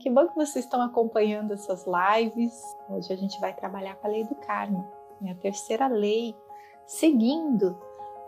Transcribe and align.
Que 0.00 0.10
bom 0.10 0.26
que 0.26 0.34
vocês 0.34 0.64
estão 0.64 0.82
acompanhando 0.82 1.54
essas 1.54 1.86
lives. 1.86 2.60
Hoje 2.90 3.12
a 3.12 3.16
gente 3.16 3.40
vai 3.40 3.54
trabalhar 3.54 3.94
com 3.94 4.06
a 4.08 4.10
lei 4.10 4.24
do 4.24 4.34
karma, 4.34 4.84
é 5.24 5.30
a 5.30 5.36
terceira 5.36 5.86
lei, 5.86 6.36
seguindo 6.84 7.78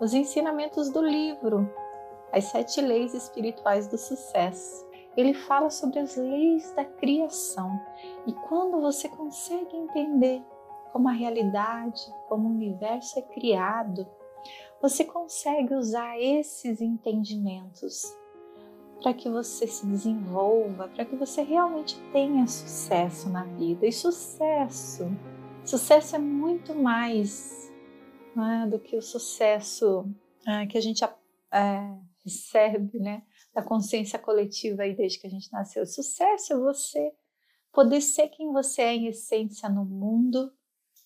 os 0.01 0.15
ensinamentos 0.15 0.91
do 0.91 1.03
livro, 1.03 1.69
As 2.33 2.45
Sete 2.45 2.81
Leis 2.81 3.15
Espirituais 3.15 3.89
do 3.89 3.99
Sucesso. 3.99 4.87
Ele 5.17 5.35
fala 5.35 5.69
sobre 5.69 5.99
as 5.99 6.17
leis 6.17 6.71
da 6.73 6.85
criação 6.85 7.81
e 8.27 8.33
quando 8.33 8.81
você 8.81 9.09
consegue 9.09 9.77
entender 9.77 10.45
como 10.93 11.09
a 11.09 11.13
realidade, 11.13 12.01
como 12.29 12.49
o 12.49 12.53
universo 12.53 13.19
é 13.19 13.23
criado, 13.23 14.07
você 14.81 15.05
consegue 15.05 15.75
usar 15.75 16.17
esses 16.17 16.81
entendimentos 16.81 18.17
para 19.03 19.15
que 19.15 19.29
você 19.29 19.67
se 19.67 19.87
desenvolva, 19.87 20.89
para 20.89 21.05
que 21.05 21.17
você 21.17 21.43
realmente 21.43 21.99
tenha 22.13 22.47
sucesso 22.47 23.29
na 23.29 23.45
vida. 23.45 23.87
E 23.87 23.93
sucesso, 23.93 25.05
sucesso 25.65 26.17
é 26.17 26.19
muito 26.19 26.75
mais 26.75 27.73
né, 28.35 28.67
do 28.71 28.79
que 28.79 28.97
o 28.97 29.03
sucesso 29.03 30.09
é, 30.47 30.67
que 30.67 30.79
a 30.79 30.81
gente 30.81 31.05
é, 31.05 31.09
recebe, 32.25 32.99
né, 32.99 33.23
da 33.55 33.63
consciência 33.63 34.19
coletiva 34.19 34.83
aí 34.83 34.95
desde 34.95 35.19
que 35.19 35.27
a 35.27 35.31
gente 35.31 35.51
nasceu. 35.53 35.87
Sucesso 35.87 36.53
é 36.53 36.59
você 36.59 37.13
poder 37.73 38.01
ser 38.01 38.29
quem 38.29 38.53
você 38.53 38.83
é 38.83 38.95
em 38.95 39.07
essência 39.07 39.69
no 39.69 39.85
mundo, 39.85 40.53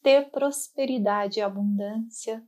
ter 0.02 0.30
prosperidade 0.30 1.38
e 1.38 1.42
abundância, 1.42 2.44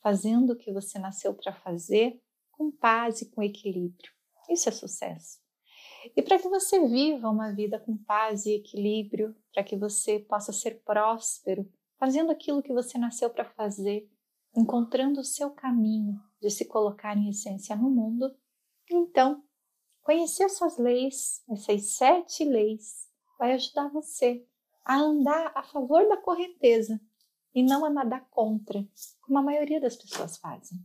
fazendo 0.00 0.52
o 0.52 0.56
que 0.56 0.72
você 0.72 0.98
nasceu 0.98 1.34
para 1.34 1.52
fazer, 1.52 2.20
com 2.52 2.70
paz 2.70 3.20
e 3.20 3.30
com 3.30 3.42
equilíbrio. 3.42 4.13
Isso 4.48 4.68
é 4.68 4.72
sucesso. 4.72 5.38
E 6.16 6.22
para 6.22 6.38
que 6.38 6.48
você 6.48 6.86
viva 6.86 7.30
uma 7.30 7.52
vida 7.52 7.78
com 7.78 7.96
paz 7.96 8.44
e 8.44 8.56
equilíbrio, 8.56 9.34
para 9.52 9.64
que 9.64 9.76
você 9.76 10.18
possa 10.18 10.52
ser 10.52 10.82
próspero, 10.82 11.70
fazendo 11.98 12.30
aquilo 12.30 12.62
que 12.62 12.72
você 12.72 12.98
nasceu 12.98 13.30
para 13.30 13.44
fazer, 13.44 14.10
encontrando 14.56 15.20
o 15.20 15.24
seu 15.24 15.50
caminho 15.50 16.20
de 16.40 16.50
se 16.50 16.66
colocar 16.66 17.16
em 17.16 17.30
essência 17.30 17.74
no 17.74 17.90
mundo, 17.90 18.34
então, 18.90 19.42
conhecer 20.02 20.44
essas 20.44 20.76
leis, 20.76 21.42
essas 21.50 21.96
sete 21.96 22.44
leis, 22.44 23.08
vai 23.38 23.54
ajudar 23.54 23.88
você 23.88 24.46
a 24.84 24.96
andar 24.96 25.52
a 25.54 25.62
favor 25.62 26.06
da 26.06 26.18
correnteza 26.18 27.00
e 27.54 27.62
não 27.62 27.84
a 27.84 27.90
nadar 27.90 28.28
contra, 28.28 28.86
como 29.22 29.38
a 29.38 29.42
maioria 29.42 29.80
das 29.80 29.96
pessoas 29.96 30.36
fazem. 30.36 30.78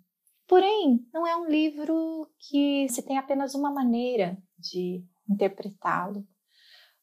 Porém, 0.50 1.08
não 1.14 1.28
é 1.28 1.36
um 1.36 1.45
livro 1.45 2.28
que 2.39 2.89
se 2.89 3.03
tem 3.03 3.19
apenas 3.19 3.53
uma 3.53 3.69
maneira 3.69 4.36
de 4.58 5.06
interpretá-lo. 5.30 6.28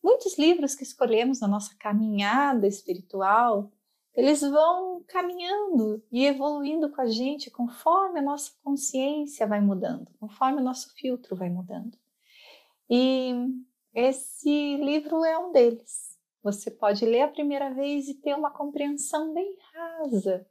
Muitos 0.02 0.36
livros 0.36 0.74
que 0.74 0.82
escolhemos 0.82 1.38
na 1.38 1.46
nossa 1.46 1.72
caminhada 1.78 2.66
espiritual, 2.66 3.70
eles 4.16 4.40
vão 4.40 5.00
caminhando 5.06 6.02
e 6.10 6.26
evoluindo 6.26 6.90
com 6.90 7.00
a 7.00 7.06
gente 7.06 7.48
conforme 7.48 8.18
a 8.18 8.22
nossa 8.22 8.50
consciência 8.64 9.46
vai 9.46 9.60
mudando, 9.60 10.10
conforme 10.18 10.60
o 10.60 10.64
nosso 10.64 10.92
filtro 10.96 11.36
vai 11.36 11.48
mudando. 11.48 11.96
E 12.90 13.32
esse 13.94 14.76
livro 14.78 15.24
é 15.24 15.38
um 15.38 15.52
deles. 15.52 16.18
Você 16.42 16.68
pode 16.68 17.06
ler 17.06 17.22
a 17.22 17.28
primeira 17.28 17.72
vez 17.72 18.08
e 18.08 18.14
ter 18.14 18.34
uma 18.34 18.50
compreensão 18.50 19.32
bem 19.32 19.56
rasa 19.72 20.44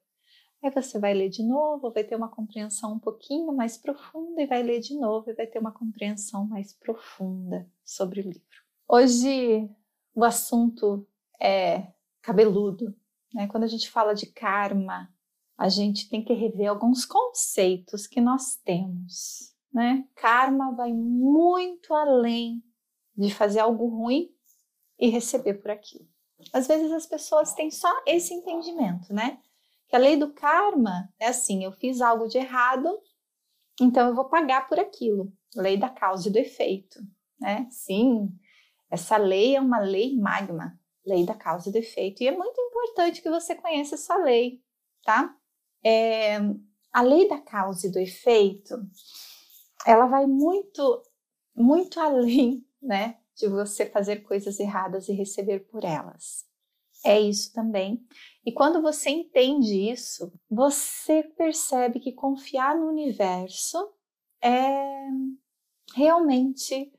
Aí 0.66 0.72
você 0.72 0.98
vai 0.98 1.14
ler 1.14 1.30
de 1.30 1.44
novo, 1.44 1.92
vai 1.92 2.04
ter 2.04 2.16
uma 2.16 2.28
compreensão 2.28 2.94
um 2.94 3.00
pouquinho 3.00 3.54
mais 3.54 3.78
profunda 3.78 4.42
e 4.42 4.48
vai 4.48 4.64
ler 4.64 4.80
de 4.80 4.98
novo 4.98 5.30
e 5.30 5.36
vai 5.36 5.46
ter 5.46 5.60
uma 5.60 5.72
compreensão 5.72 6.48
mais 6.48 6.74
profunda 6.74 7.70
sobre 7.84 8.22
o 8.22 8.24
livro. 8.24 8.42
Hoje 8.90 9.70
o 10.16 10.24
assunto 10.24 11.08
é 11.40 11.94
cabeludo, 12.20 12.96
né? 13.32 13.46
Quando 13.46 13.66
a 13.66 13.68
gente 13.68 13.92
fala 13.92 14.16
de 14.16 14.26
karma, 14.26 15.08
a 15.56 15.70
gente 15.70 16.10
tem 16.10 16.26
que 16.26 16.34
rever 16.34 16.68
alguns 16.68 17.06
conceitos 17.06 18.08
que 18.08 18.20
nós 18.20 18.56
temos, 18.56 19.56
né? 19.72 20.04
Karma 20.16 20.74
vai 20.74 20.92
muito 20.92 21.94
além 21.94 22.64
de 23.16 23.31
fazer 23.31 23.59
algo 23.59 23.86
ruim 23.86 24.34
e 24.98 25.09
receber 25.09 25.62
por 25.62 25.70
aquilo. 25.70 26.08
Às 26.52 26.66
vezes 26.66 26.92
as 26.92 27.06
pessoas 27.06 27.54
têm 27.54 27.70
só 27.70 28.02
esse 28.08 28.34
entendimento, 28.34 29.14
né? 29.14 29.40
Que 29.88 29.96
a 29.96 30.00
lei 30.00 30.18
do 30.18 30.34
karma 30.34 31.09
é 31.19 31.28
assim: 31.28 31.63
eu 31.63 31.72
fiz 31.72 32.01
algo 32.01 32.28
de 32.28 32.38
errado, 32.38 33.00
então 33.79 34.07
eu 34.07 34.16
vou 34.16 34.25
pagar 34.25 34.68
por 34.68 34.79
aquilo. 34.79 35.31
Lei 35.56 35.78
da 35.78 35.90
causa 35.90 36.28
e 36.28 36.31
do 36.31 36.38
efeito, 36.38 37.00
né? 37.40 37.68
Sim, 37.69 38.29
essa 38.90 39.18
lei 39.18 39.56
é 39.56 39.62
uma 39.62 39.79
lei 39.79 40.18
magma, 40.18 40.78
lei 41.06 41.25
da 41.25 41.34
causa 41.34 41.69
e 41.69 41.72
do 41.72 41.78
efeito. 41.78 42.24
E 42.24 42.28
é 42.28 42.35
muito 42.35 42.59
importante 42.59 43.22
que 43.22 43.29
você 43.29 43.56
conheça 43.56 43.95
essa 43.95 44.18
lei, 44.18 44.62
tá? 45.03 45.35
É, 45.84 46.38
a 46.91 47.01
lei 47.01 47.28
da 47.28 47.40
causa 47.40 47.88
e 47.88 47.91
do 47.91 48.00
efeito, 48.00 48.75
ela 49.85 50.07
vai 50.07 50.25
muito, 50.25 51.03
muito 51.56 52.00
além, 52.00 52.66
né? 52.81 53.19
De 53.35 53.47
você 53.47 53.85
fazer 53.85 54.24
coisas 54.24 54.59
erradas 54.59 55.07
e 55.07 55.13
receber 55.13 55.59
por 55.68 55.84
elas 55.84 56.45
é 57.06 57.20
isso 57.20 57.54
também. 57.54 58.04
E 58.44 58.52
quando 58.52 58.82
você 58.82 59.12
entende 59.12 59.92
isso, 59.92 60.34
você 60.50 61.22
percebe 61.24 62.00
que 62.00 62.12
confiar 62.12 62.76
no 62.76 62.88
universo 62.88 63.78
é 64.42 65.08
realmente 65.96 66.92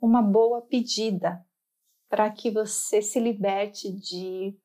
uma 0.00 0.20
boa 0.20 0.60
pedida 0.60 1.44
para 2.08 2.30
que 2.30 2.50
você 2.50 3.00
se 3.00 3.18
liberte 3.18 3.90
de 3.90 4.56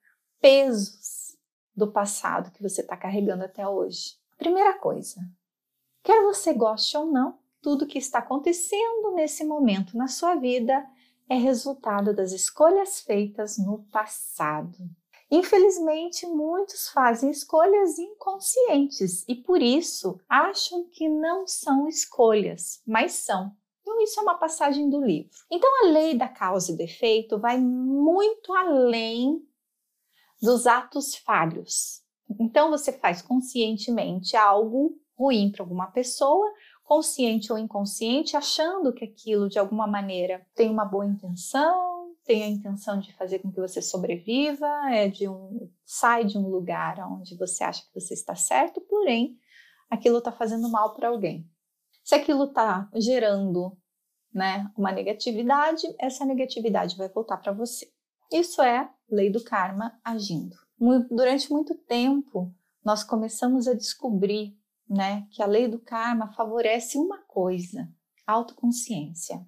pesos 0.41 1.38
do 1.73 1.90
passado 1.91 2.52
que 2.52 2.62
você 2.62 2.81
está 2.81 2.97
carregando 2.97 3.46
até 3.46 3.68
hoje. 3.68 4.18
Primeira 4.38 4.78
coisa, 4.78 5.22
quer 6.03 6.22
você 6.22 6.53
goste 6.53 6.97
ou 6.97 7.06
não, 7.06 7.40
tudo 7.62 7.88
que 7.88 7.97
está 7.97 8.19
acontecendo 8.19 9.13
nesse 9.13 9.46
momento 9.46 9.96
na 9.96 10.08
sua 10.08 10.35
vida 10.35 10.85
é 11.29 11.35
resultado 11.35 12.13
das 12.15 12.31
escolhas 12.31 13.01
feitas 13.01 13.57
no 13.57 13.83
passado. 13.91 14.77
Infelizmente, 15.31 16.27
muitos 16.27 16.89
fazem 16.89 17.31
escolhas 17.31 17.97
inconscientes 17.97 19.23
e 19.29 19.35
por 19.35 19.61
isso 19.61 20.19
acham 20.27 20.83
que 20.91 21.07
não 21.07 21.47
são 21.47 21.87
escolhas, 21.87 22.81
mas 22.85 23.13
são. 23.13 23.55
Então, 23.81 24.01
isso 24.01 24.19
é 24.19 24.23
uma 24.23 24.37
passagem 24.37 24.89
do 24.89 25.01
livro. 25.01 25.31
Então, 25.49 25.69
a 25.83 25.87
lei 25.87 26.17
da 26.17 26.27
causa 26.27 26.71
e 26.71 26.75
do 26.75 26.81
efeito 26.81 27.39
vai 27.39 27.57
muito 27.57 28.53
além 28.53 29.41
dos 30.41 30.67
atos 30.67 31.15
falhos. 31.15 32.01
Então, 32.39 32.69
você 32.69 32.91
faz 32.91 33.21
conscientemente 33.21 34.35
algo 34.35 34.99
ruim 35.17 35.51
para 35.51 35.63
alguma 35.63 35.87
pessoa 35.87 36.51
consciente 36.83 37.51
ou 37.51 37.57
inconsciente, 37.57 38.35
achando 38.35 38.93
que 38.93 39.05
aquilo 39.05 39.47
de 39.47 39.57
alguma 39.57 39.87
maneira 39.87 40.45
tem 40.55 40.69
uma 40.69 40.85
boa 40.85 41.05
intenção, 41.05 42.13
tem 42.23 42.43
a 42.43 42.47
intenção 42.47 42.99
de 42.99 43.13
fazer 43.13 43.39
com 43.39 43.51
que 43.51 43.59
você 43.59 43.81
sobreviva, 43.81 44.67
é 44.91 45.07
de 45.07 45.27
um 45.27 45.69
sai 45.85 46.25
de 46.25 46.37
um 46.37 46.47
lugar 46.47 46.99
onde 47.11 47.35
você 47.37 47.63
acha 47.63 47.83
que 47.83 47.99
você 47.99 48.13
está 48.13 48.35
certo, 48.35 48.79
porém 48.81 49.37
aquilo 49.89 50.19
está 50.19 50.31
fazendo 50.31 50.69
mal 50.69 50.93
para 50.93 51.09
alguém. 51.09 51.49
Se 52.03 52.15
aquilo 52.15 52.45
está 52.45 52.89
gerando, 52.95 53.77
né, 54.33 54.69
uma 54.77 54.91
negatividade, 54.91 55.83
essa 55.99 56.25
negatividade 56.25 56.95
vai 56.97 57.09
voltar 57.09 57.37
para 57.37 57.51
você. 57.51 57.91
Isso 58.31 58.61
é 58.61 58.89
lei 59.09 59.29
do 59.29 59.43
karma 59.43 59.99
agindo. 60.03 60.55
Durante 61.09 61.51
muito 61.51 61.75
tempo, 61.75 62.53
nós 62.83 63.03
começamos 63.03 63.67
a 63.67 63.73
descobrir 63.73 64.57
né, 64.91 65.25
que 65.31 65.41
a 65.41 65.46
lei 65.46 65.69
do 65.69 65.79
karma 65.79 66.34
favorece 66.34 66.97
uma 66.97 67.19
coisa, 67.19 67.90
autoconsciência. 68.28 69.47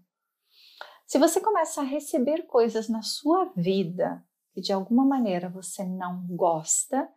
Se 1.06 1.20
você 1.20 1.42
começa 1.42 1.81
a 1.81 1.84
receber 1.84 2.44
coisas 2.44 2.88
na 2.88 3.02
sua 3.02 3.52
vida 3.56 4.25
que 4.54 4.62
de 4.62 4.72
alguma 4.72 5.04
maneira 5.04 5.50
você 5.50 5.84
não 5.84 6.25
gosta, 6.28 7.10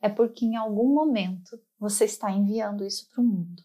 é 0.00 0.08
porque 0.08 0.46
em 0.46 0.56
algum 0.56 0.94
momento 0.94 1.60
você 1.78 2.06
está 2.06 2.30
enviando 2.30 2.86
isso 2.86 3.06
para 3.10 3.20
o 3.22 3.26
mundo. 3.26 3.62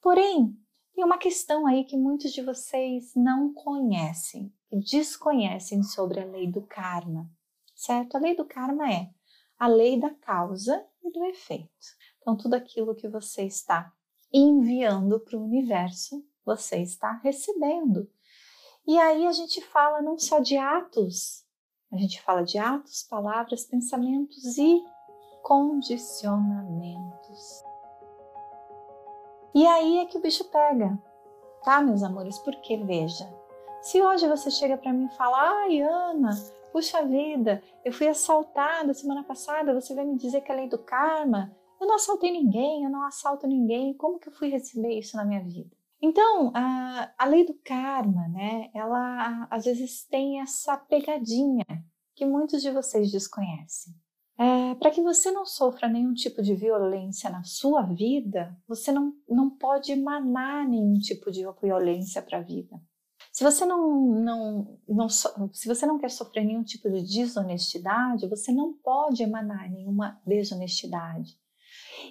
Porém, 0.00 0.56
tem 0.94 1.04
uma 1.04 1.18
questão 1.18 1.66
aí 1.66 1.84
que 1.84 1.96
muitos 1.96 2.32
de 2.32 2.42
vocês 2.42 3.14
não 3.16 3.52
conhecem, 3.52 4.54
desconhecem 4.70 5.82
sobre 5.82 6.20
a 6.20 6.24
lei 6.24 6.46
do 6.46 6.62
karma, 6.62 7.28
certo? 7.74 8.16
A 8.16 8.20
lei 8.20 8.36
do 8.36 8.44
karma 8.44 8.92
é 8.92 9.10
a 9.58 9.66
lei 9.66 9.98
da 9.98 10.10
causa 10.10 10.86
e 11.02 11.10
do 11.10 11.24
efeito. 11.24 11.86
Então, 12.26 12.36
tudo 12.36 12.54
aquilo 12.54 12.92
que 12.92 13.06
você 13.06 13.44
está 13.44 13.92
enviando 14.32 15.20
para 15.20 15.38
o 15.38 15.44
universo, 15.44 16.26
você 16.44 16.78
está 16.78 17.20
recebendo. 17.22 18.10
E 18.84 18.98
aí 18.98 19.28
a 19.28 19.30
gente 19.30 19.60
fala 19.60 20.02
não 20.02 20.18
só 20.18 20.40
de 20.40 20.56
atos, 20.56 21.46
a 21.92 21.96
gente 21.96 22.20
fala 22.20 22.42
de 22.42 22.58
atos, 22.58 23.04
palavras, 23.04 23.62
pensamentos 23.62 24.58
e 24.58 24.82
condicionamentos. 25.40 27.62
E 29.54 29.64
aí 29.64 29.98
é 29.98 30.06
que 30.06 30.18
o 30.18 30.20
bicho 30.20 30.46
pega, 30.46 31.00
tá, 31.62 31.80
meus 31.80 32.02
amores? 32.02 32.40
Porque 32.40 32.76
veja, 32.78 33.32
Se 33.82 34.02
hoje 34.02 34.26
você 34.26 34.50
chega 34.50 34.76
para 34.76 34.92
mim 34.92 35.06
e 35.06 35.16
fala: 35.16 35.60
"Ai, 35.60 35.80
Ana, 35.80 36.30
puxa 36.72 37.06
vida, 37.06 37.62
eu 37.84 37.92
fui 37.92 38.08
assaltada 38.08 38.92
semana 38.92 39.22
passada, 39.22 39.72
você 39.72 39.94
vai 39.94 40.04
me 40.04 40.18
dizer 40.18 40.40
que 40.40 40.50
é 40.50 40.56
lei 40.56 40.68
do 40.68 40.78
karma? 40.78 41.54
Eu 41.80 41.86
não 41.86 41.96
assaltei 41.96 42.30
ninguém, 42.30 42.84
eu 42.84 42.90
não 42.90 43.04
assalto 43.04 43.46
ninguém. 43.46 43.94
Como 43.94 44.18
que 44.18 44.28
eu 44.28 44.32
fui 44.32 44.48
receber 44.48 44.98
isso 44.98 45.16
na 45.16 45.24
minha 45.24 45.42
vida?" 45.42 45.76
Então, 46.00 46.52
a, 46.54 47.12
a 47.18 47.24
lei 47.24 47.44
do 47.44 47.54
karma, 47.64 48.28
né, 48.28 48.70
ela 48.74 49.46
às 49.50 49.64
vezes 49.64 50.04
tem 50.04 50.40
essa 50.40 50.76
pegadinha 50.76 51.64
que 52.14 52.24
muitos 52.24 52.62
de 52.62 52.70
vocês 52.70 53.10
desconhecem. 53.10 53.94
É, 54.38 54.74
para 54.74 54.90
que 54.90 55.00
você 55.00 55.30
não 55.30 55.46
sofra 55.46 55.88
nenhum 55.88 56.12
tipo 56.12 56.42
de 56.42 56.54
violência 56.54 57.30
na 57.30 57.42
sua 57.42 57.82
vida, 57.82 58.54
você 58.68 58.92
não, 58.92 59.14
não 59.26 59.48
pode 59.48 59.92
emanar 59.92 60.68
nenhum 60.68 60.98
tipo 60.98 61.30
de 61.30 61.42
violência 61.62 62.20
para 62.20 62.38
a 62.38 62.42
vida. 62.42 62.78
Se 63.32 63.42
você 63.42 63.64
não, 63.64 64.12
não, 64.22 64.78
não, 64.86 65.08
se 65.08 65.66
você 65.66 65.86
não 65.86 65.98
quer 65.98 66.10
sofrer 66.10 66.44
nenhum 66.44 66.62
tipo 66.62 66.90
de 66.90 67.02
desonestidade, 67.02 68.28
você 68.28 68.52
não 68.52 68.74
pode 68.74 69.22
emanar 69.22 69.70
nenhuma 69.70 70.20
desonestidade. 70.26 71.38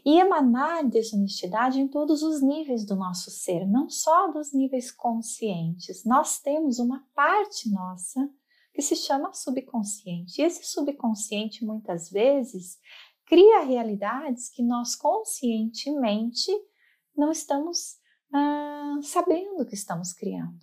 E 0.03 0.19
emanar 0.19 0.83
desonestidade 0.88 1.80
em 1.80 1.88
todos 1.88 2.24
os 2.24 2.42
níveis 2.42 2.86
do 2.86 2.95
nosso 2.95 3.30
ser, 3.30 3.65
não 3.68 3.89
só 3.89 4.31
dos 4.31 4.53
níveis 4.53 4.92
conscientes. 4.92 6.03
Nós 6.03 6.39
temos 6.39 6.80
uma 6.80 7.06
parte 7.13 7.69
nossa 7.71 8.30
que 8.74 8.81
se 8.81 8.95
chama 8.95 9.33
subconsciente. 9.33 10.42
E 10.42 10.45
esse 10.45 10.65
subconsciente, 10.65 11.63
muitas 11.63 12.09
vezes, 12.09 12.77
cria 13.25 13.63
realidades 13.63 14.50
que 14.50 14.62
nós 14.62 14.95
conscientemente 14.95 16.51
não 17.15 17.31
estamos 17.31 17.98
ah, 18.33 19.00
sabendo 19.01 19.65
que 19.65 19.75
estamos 19.75 20.12
criando. 20.12 20.59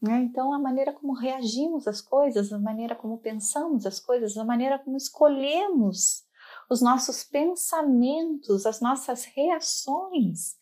Né? 0.00 0.22
Então, 0.22 0.52
a 0.52 0.58
maneira 0.58 0.92
como 0.92 1.14
reagimos 1.14 1.88
às 1.88 2.02
coisas, 2.02 2.52
a 2.52 2.58
maneira 2.58 2.94
como 2.94 3.18
pensamos 3.18 3.86
as 3.86 3.98
coisas, 3.98 4.36
a 4.36 4.44
maneira 4.44 4.78
como 4.78 4.96
escolhemos 4.96 6.25
os 6.70 6.80
nossos 6.80 7.24
pensamentos, 7.24 8.66
as 8.66 8.80
nossas 8.80 9.24
reações, 9.24 10.56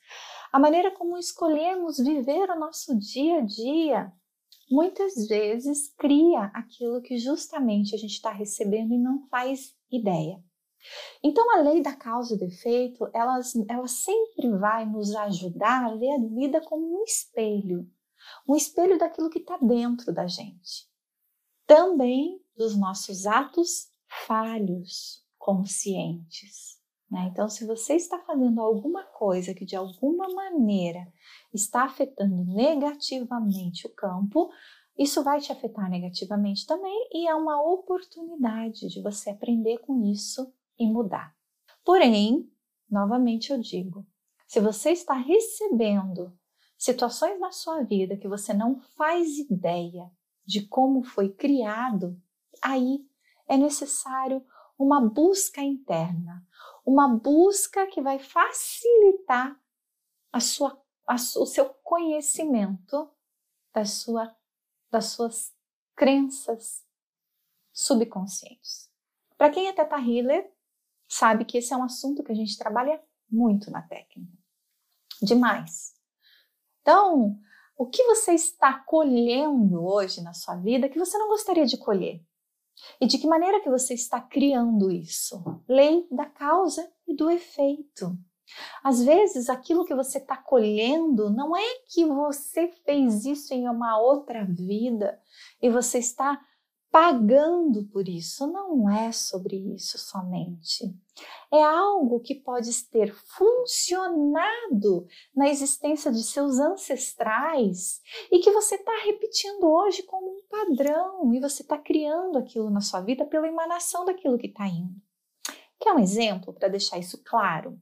a 0.52 0.58
maneira 0.58 0.90
como 0.92 1.18
escolhemos 1.18 1.98
viver 1.98 2.50
o 2.50 2.58
nosso 2.58 2.98
dia 2.98 3.38
a 3.38 3.40
dia, 3.40 4.12
muitas 4.70 5.26
vezes 5.26 5.92
cria 5.96 6.50
aquilo 6.54 7.02
que 7.02 7.18
justamente 7.18 7.94
a 7.94 7.98
gente 7.98 8.14
está 8.14 8.30
recebendo 8.30 8.94
e 8.94 8.98
não 8.98 9.26
faz 9.28 9.74
ideia. 9.90 10.42
Então, 11.22 11.44
a 11.56 11.62
lei 11.62 11.82
da 11.82 11.96
causa 11.96 12.34
e 12.34 12.38
do 12.38 12.44
efeito, 12.44 13.08
ela, 13.14 13.40
ela 13.68 13.88
sempre 13.88 14.50
vai 14.58 14.84
nos 14.84 15.14
ajudar 15.16 15.84
a 15.84 15.96
ver 15.96 16.10
a 16.10 16.18
vida 16.18 16.60
como 16.60 17.00
um 17.00 17.04
espelho 17.04 17.90
um 18.48 18.54
espelho 18.54 18.98
daquilo 18.98 19.30
que 19.30 19.38
está 19.38 19.56
dentro 19.58 20.12
da 20.12 20.26
gente. 20.26 20.88
Também 21.66 22.40
dos 22.56 22.76
nossos 22.76 23.26
atos 23.26 23.88
falhos 24.26 25.23
conscientes. 25.44 26.80
Né? 27.10 27.28
Então, 27.30 27.50
se 27.50 27.66
você 27.66 27.96
está 27.96 28.18
fazendo 28.20 28.62
alguma 28.62 29.04
coisa 29.04 29.52
que 29.52 29.66
de 29.66 29.76
alguma 29.76 30.26
maneira 30.32 31.06
está 31.52 31.84
afetando 31.84 32.46
negativamente 32.46 33.86
o 33.86 33.94
campo, 33.94 34.50
isso 34.96 35.22
vai 35.22 35.40
te 35.40 35.52
afetar 35.52 35.90
negativamente 35.90 36.66
também 36.66 37.08
e 37.12 37.28
é 37.28 37.34
uma 37.34 37.60
oportunidade 37.60 38.88
de 38.88 39.02
você 39.02 39.28
aprender 39.28 39.80
com 39.80 40.02
isso 40.10 40.50
e 40.78 40.86
mudar. 40.86 41.36
Porém, 41.84 42.50
novamente 42.90 43.52
eu 43.52 43.60
digo, 43.60 44.06
se 44.46 44.60
você 44.60 44.92
está 44.92 45.12
recebendo 45.12 46.34
situações 46.78 47.38
na 47.38 47.52
sua 47.52 47.82
vida 47.82 48.16
que 48.16 48.28
você 48.28 48.54
não 48.54 48.80
faz 48.96 49.38
ideia 49.38 50.10
de 50.42 50.66
como 50.66 51.02
foi 51.02 51.28
criado, 51.28 52.18
aí 52.62 53.04
é 53.46 53.58
necessário 53.58 54.42
uma 54.84 55.00
busca 55.00 55.62
interna, 55.62 56.46
uma 56.84 57.08
busca 57.08 57.86
que 57.86 58.02
vai 58.02 58.18
facilitar 58.18 59.58
a 60.30 60.40
sua, 60.40 60.78
a, 61.06 61.14
o 61.14 61.46
seu 61.46 61.70
conhecimento 61.82 63.10
da 63.72 63.86
sua, 63.86 64.36
das 64.90 65.06
suas 65.06 65.54
crenças 65.96 66.84
subconscientes. 67.72 68.90
Para 69.38 69.50
quem 69.50 69.68
é 69.68 69.72
Teta 69.72 69.96
Healer, 69.96 70.52
sabe 71.08 71.46
que 71.46 71.58
esse 71.58 71.72
é 71.72 71.76
um 71.76 71.82
assunto 71.82 72.22
que 72.22 72.32
a 72.32 72.36
gente 72.36 72.58
trabalha 72.58 73.02
muito 73.30 73.70
na 73.70 73.80
técnica. 73.80 74.36
Demais. 75.22 75.94
Então, 76.82 77.38
o 77.74 77.86
que 77.86 78.02
você 78.04 78.34
está 78.34 78.78
colhendo 78.80 79.82
hoje 79.82 80.20
na 80.20 80.34
sua 80.34 80.56
vida 80.56 80.90
que 80.90 80.98
você 80.98 81.16
não 81.16 81.28
gostaria 81.28 81.64
de 81.64 81.78
colher? 81.78 82.22
E 83.00 83.06
de 83.06 83.18
que 83.18 83.26
maneira 83.26 83.60
que 83.60 83.70
você 83.70 83.94
está 83.94 84.20
criando 84.20 84.90
isso? 84.90 85.42
Lei 85.68 86.06
da 86.10 86.26
causa 86.26 86.90
e 87.06 87.14
do 87.14 87.30
efeito. 87.30 88.16
Às 88.82 89.02
vezes, 89.02 89.48
aquilo 89.48 89.84
que 89.84 89.94
você 89.94 90.18
está 90.18 90.36
colhendo 90.36 91.30
não 91.30 91.56
é 91.56 91.74
que 91.88 92.04
você 92.04 92.68
fez 92.84 93.24
isso 93.24 93.54
em 93.54 93.68
uma 93.68 93.98
outra 93.98 94.44
vida 94.44 95.18
e 95.62 95.70
você 95.70 95.98
está 95.98 96.40
pagando 96.94 97.82
por 97.86 98.08
isso. 98.08 98.46
Não 98.46 98.88
é 98.88 99.10
sobre 99.10 99.56
isso 99.74 99.98
somente. 99.98 100.96
É 101.52 101.60
algo 101.60 102.20
que 102.20 102.36
pode 102.36 102.70
ter 102.84 103.12
funcionado 103.12 105.04
na 105.34 105.48
existência 105.48 106.12
de 106.12 106.22
seus 106.22 106.60
ancestrais 106.60 108.00
e 108.30 108.38
que 108.38 108.52
você 108.52 108.76
está 108.76 108.92
repetindo 109.04 109.64
hoje 109.64 110.04
como 110.04 110.38
um 110.38 110.42
padrão 110.48 111.34
e 111.34 111.40
você 111.40 111.62
está 111.62 111.76
criando 111.76 112.38
aquilo 112.38 112.70
na 112.70 112.80
sua 112.80 113.00
vida 113.00 113.26
pela 113.26 113.48
emanação 113.48 114.04
daquilo 114.04 114.38
que 114.38 114.46
está 114.46 114.68
indo. 114.68 114.94
Quer 115.80 115.92
um 115.92 115.98
exemplo 115.98 116.52
para 116.52 116.68
deixar 116.68 116.98
isso 116.98 117.20
claro? 117.24 117.76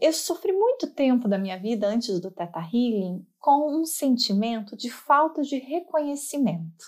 Eu 0.00 0.12
sofri 0.12 0.52
muito 0.52 0.88
tempo 0.88 1.28
da 1.28 1.38
minha 1.38 1.58
vida 1.58 1.86
antes 1.86 2.20
do 2.20 2.30
Theta 2.30 2.60
Healing 2.60 3.26
com 3.38 3.80
um 3.80 3.84
sentimento 3.84 4.76
de 4.76 4.90
falta 4.90 5.42
de 5.42 5.58
reconhecimento. 5.58 6.84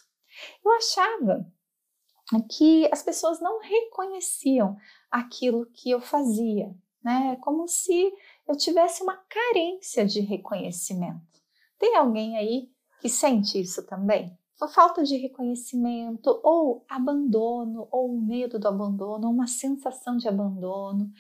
Eu 0.64 0.72
achava 0.72 1.46
que 2.50 2.88
as 2.92 3.02
pessoas 3.02 3.40
não 3.40 3.60
reconheciam 3.60 4.76
aquilo 5.10 5.66
que 5.66 5.90
eu 5.90 6.00
fazia, 6.00 6.74
né? 7.02 7.36
Como 7.40 7.68
se 7.68 8.12
eu 8.48 8.56
tivesse 8.56 9.02
uma 9.02 9.16
carência 9.16 10.06
de 10.06 10.20
reconhecimento. 10.20 11.40
Tem 11.78 11.96
alguém 11.96 12.36
aí 12.36 12.70
que 13.00 13.08
sente 13.08 13.60
isso 13.60 13.84
também? 13.86 14.36
Falta 14.68 15.02
de 15.02 15.16
reconhecimento, 15.16 16.40
ou 16.42 16.84
abandono, 16.88 17.88
ou 17.90 18.12
medo 18.20 18.58
do 18.58 18.68
abandono, 18.68 19.30
uma 19.30 19.46
sensação 19.46 20.16
de 20.16 20.28
abandono, 20.28 21.10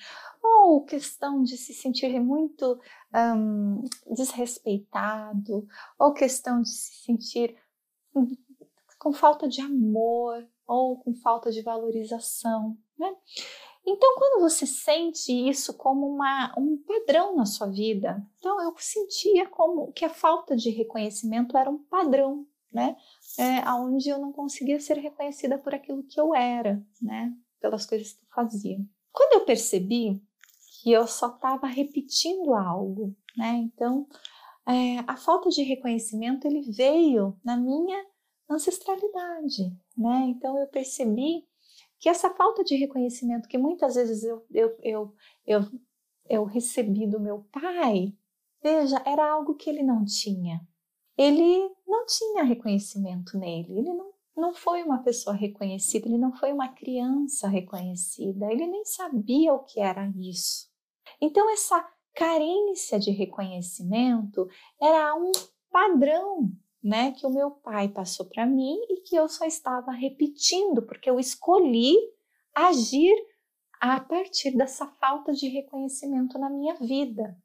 ou 0.42 0.84
questão 0.84 1.42
de 1.42 1.56
se 1.56 1.72
sentir 1.72 2.20
muito 2.20 2.78
um, 3.14 3.82
desrespeitado, 4.14 5.66
ou 5.98 6.12
questão 6.12 6.62
de 6.62 6.68
se 6.68 7.04
sentir 7.04 7.56
com 8.98 9.12
falta 9.12 9.48
de 9.48 9.60
amor, 9.60 10.46
ou 10.66 10.98
com 10.98 11.14
falta 11.14 11.50
de 11.50 11.62
valorização, 11.62 12.76
né? 12.98 13.14
Então, 13.84 14.14
quando 14.16 14.40
você 14.40 14.64
sente 14.64 15.32
isso 15.32 15.74
como 15.74 16.06
uma, 16.06 16.54
um 16.56 16.76
padrão 16.76 17.34
na 17.34 17.44
sua 17.44 17.66
vida, 17.66 18.24
então 18.38 18.62
eu 18.62 18.72
sentia 18.78 19.48
como 19.48 19.92
que 19.92 20.04
a 20.04 20.08
falta 20.08 20.54
de 20.54 20.70
reconhecimento 20.70 21.56
era 21.56 21.68
um 21.68 21.78
padrão 21.78 22.46
né? 22.72 22.96
É, 23.38 23.68
onde 23.72 24.08
eu 24.08 24.18
não 24.18 24.32
conseguia 24.32 24.80
ser 24.80 24.96
reconhecida 24.98 25.58
por 25.58 25.74
aquilo 25.74 26.02
que 26.02 26.20
eu 26.20 26.34
era, 26.34 26.84
né? 27.00 27.32
Pelas 27.60 27.86
coisas 27.86 28.12
que 28.12 28.24
eu 28.24 28.28
fazia. 28.34 28.78
Quando 29.12 29.34
eu 29.34 29.44
percebi 29.44 30.22
que 30.80 30.90
eu 30.90 31.06
só 31.06 31.28
estava 31.28 31.66
repetindo 31.66 32.54
algo, 32.54 33.14
né? 33.36 33.56
Então, 33.56 34.06
é, 34.66 34.98
a 35.06 35.16
falta 35.16 35.48
de 35.48 35.62
reconhecimento 35.62 36.46
ele 36.46 36.62
veio 36.62 37.38
na 37.44 37.56
minha 37.56 38.04
ancestralidade, 38.48 39.74
né? 39.96 40.26
Então 40.28 40.58
eu 40.58 40.66
percebi 40.68 41.46
que 41.98 42.08
essa 42.08 42.30
falta 42.30 42.64
de 42.64 42.74
reconhecimento 42.76 43.48
que 43.48 43.58
muitas 43.58 43.94
vezes 43.94 44.24
eu, 44.24 44.44
eu, 44.52 44.76
eu, 44.82 45.14
eu, 45.46 45.60
eu 46.28 46.44
recebi 46.44 47.06
do 47.06 47.20
meu 47.20 47.46
pai, 47.52 48.12
veja, 48.62 49.00
era 49.06 49.30
algo 49.30 49.54
que 49.54 49.70
ele 49.70 49.82
não 49.82 50.04
tinha, 50.04 50.60
ele 51.16 51.70
não 51.92 52.06
tinha 52.06 52.42
reconhecimento 52.42 53.38
nele, 53.38 53.78
ele 53.78 53.92
não, 53.92 54.12
não 54.34 54.54
foi 54.54 54.82
uma 54.82 55.02
pessoa 55.02 55.36
reconhecida, 55.36 56.08
ele 56.08 56.16
não 56.16 56.32
foi 56.32 56.50
uma 56.50 56.68
criança 56.68 57.46
reconhecida, 57.48 58.50
ele 58.50 58.66
nem 58.66 58.84
sabia 58.86 59.52
o 59.52 59.62
que 59.62 59.78
era 59.78 60.10
isso. 60.16 60.70
Então, 61.20 61.52
essa 61.52 61.86
carência 62.14 62.98
de 62.98 63.10
reconhecimento 63.10 64.48
era 64.80 65.14
um 65.14 65.30
padrão 65.70 66.50
né, 66.82 67.12
que 67.12 67.26
o 67.26 67.30
meu 67.30 67.50
pai 67.50 67.88
passou 67.88 68.26
para 68.26 68.46
mim 68.46 68.76
e 68.88 69.02
que 69.02 69.14
eu 69.14 69.28
só 69.28 69.44
estava 69.44 69.92
repetindo, 69.92 70.82
porque 70.82 71.08
eu 71.08 71.20
escolhi 71.20 71.94
agir 72.54 73.14
a 73.80 74.00
partir 74.00 74.56
dessa 74.56 74.86
falta 74.86 75.32
de 75.32 75.48
reconhecimento 75.48 76.38
na 76.38 76.48
minha 76.48 76.74
vida. 76.74 77.36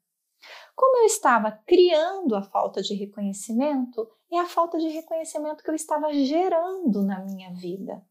Como 0.74 0.98
eu 0.98 1.06
estava 1.06 1.52
criando 1.66 2.34
a 2.34 2.42
falta 2.42 2.80
de 2.80 2.94
reconhecimento, 2.94 4.08
é 4.30 4.38
a 4.38 4.46
falta 4.46 4.78
de 4.78 4.88
reconhecimento 4.88 5.62
que 5.62 5.70
eu 5.70 5.74
estava 5.74 6.12
gerando 6.12 7.02
na 7.02 7.24
minha 7.24 7.52
vida. 7.54 8.04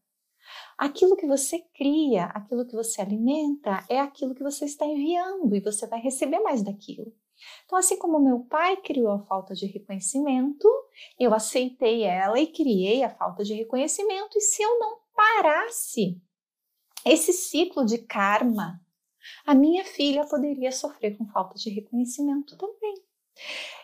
Aquilo 0.76 1.16
que 1.16 1.26
você 1.26 1.58
cria, 1.76 2.24
aquilo 2.26 2.66
que 2.66 2.74
você 2.74 3.00
alimenta, 3.00 3.84
é 3.88 4.00
aquilo 4.00 4.34
que 4.34 4.42
você 4.42 4.64
está 4.64 4.86
enviando 4.86 5.54
e 5.54 5.60
você 5.60 5.86
vai 5.86 6.00
receber 6.00 6.40
mais 6.40 6.62
daquilo. 6.62 7.12
Então, 7.64 7.78
assim 7.78 7.96
como 7.98 8.18
meu 8.18 8.40
pai 8.40 8.76
criou 8.78 9.12
a 9.12 9.24
falta 9.26 9.54
de 9.54 9.66
reconhecimento, 9.66 10.68
eu 11.18 11.32
aceitei 11.34 12.02
ela 12.02 12.38
e 12.40 12.46
criei 12.46 13.04
a 13.04 13.10
falta 13.10 13.44
de 13.44 13.54
reconhecimento. 13.54 14.36
E 14.36 14.40
se 14.40 14.62
eu 14.62 14.78
não 14.78 14.98
parasse 15.14 16.20
esse 17.04 17.32
ciclo 17.32 17.84
de 17.84 17.98
karma, 17.98 18.80
a 19.44 19.54
minha 19.54 19.84
filha 19.84 20.26
poderia 20.26 20.72
sofrer 20.72 21.16
com 21.16 21.26
falta 21.26 21.54
de 21.54 21.70
reconhecimento 21.70 22.56
também. 22.56 22.94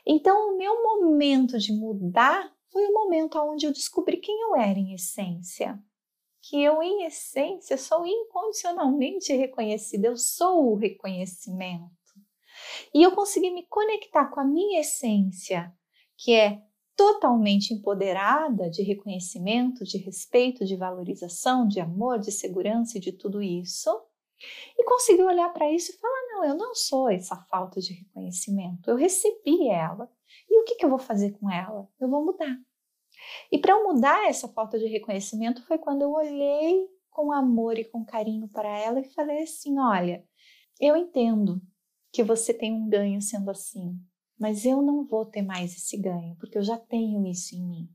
Então, 0.06 0.52
o 0.52 0.56
meu 0.56 0.82
momento 0.82 1.58
de 1.58 1.72
mudar 1.72 2.52
foi 2.70 2.86
o 2.86 2.92
momento 2.92 3.38
onde 3.38 3.66
eu 3.66 3.72
descobri 3.72 4.18
quem 4.18 4.40
eu 4.42 4.56
era 4.56 4.78
em 4.78 4.94
essência. 4.94 5.78
Que 6.42 6.62
eu, 6.62 6.82
em 6.82 7.04
essência, 7.04 7.78
sou 7.78 8.06
incondicionalmente 8.06 9.32
reconhecida, 9.32 10.08
eu 10.08 10.16
sou 10.16 10.72
o 10.72 10.76
reconhecimento. 10.76 11.90
E 12.92 13.02
eu 13.02 13.12
consegui 13.12 13.50
me 13.50 13.66
conectar 13.66 14.26
com 14.26 14.40
a 14.40 14.44
minha 14.44 14.80
essência, 14.80 15.72
que 16.16 16.32
é 16.32 16.62
totalmente 16.96 17.72
empoderada 17.74 18.70
de 18.70 18.82
reconhecimento, 18.82 19.84
de 19.84 19.98
respeito, 19.98 20.64
de 20.64 20.76
valorização, 20.76 21.66
de 21.66 21.80
amor, 21.80 22.18
de 22.18 22.30
segurança 22.30 22.98
e 22.98 23.00
de 23.00 23.12
tudo 23.12 23.42
isso. 23.42 23.90
E 24.76 24.84
consegui 24.84 25.22
olhar 25.22 25.48
para 25.52 25.70
isso 25.70 25.92
e 25.92 25.98
falar: 25.98 26.22
não, 26.28 26.44
eu 26.44 26.54
não 26.56 26.74
sou 26.74 27.08
essa 27.08 27.36
falta 27.50 27.80
de 27.80 27.92
reconhecimento, 27.92 28.90
eu 28.90 28.96
recebi 28.96 29.68
ela. 29.68 30.10
E 30.48 30.60
o 30.60 30.64
que, 30.64 30.74
que 30.74 30.84
eu 30.84 30.90
vou 30.90 30.98
fazer 30.98 31.32
com 31.38 31.50
ela? 31.50 31.88
Eu 32.00 32.08
vou 32.08 32.24
mudar. 32.24 32.56
E 33.50 33.58
para 33.58 33.72
eu 33.72 33.84
mudar 33.84 34.28
essa 34.28 34.48
falta 34.48 34.78
de 34.78 34.86
reconhecimento 34.86 35.64
foi 35.64 35.78
quando 35.78 36.02
eu 36.02 36.12
olhei 36.12 36.88
com 37.10 37.32
amor 37.32 37.78
e 37.78 37.84
com 37.84 38.04
carinho 38.04 38.48
para 38.48 38.68
ela 38.68 39.00
e 39.00 39.14
falei 39.14 39.42
assim: 39.42 39.78
olha, 39.78 40.24
eu 40.80 40.96
entendo 40.96 41.62
que 42.12 42.22
você 42.22 42.52
tem 42.52 42.72
um 42.72 42.88
ganho 42.88 43.20
sendo 43.22 43.50
assim, 43.50 43.98
mas 44.38 44.64
eu 44.64 44.82
não 44.82 45.04
vou 45.04 45.24
ter 45.24 45.42
mais 45.42 45.76
esse 45.76 45.96
ganho, 45.96 46.36
porque 46.36 46.58
eu 46.58 46.62
já 46.62 46.76
tenho 46.76 47.26
isso 47.26 47.54
em 47.54 47.64
mim. 47.66 47.88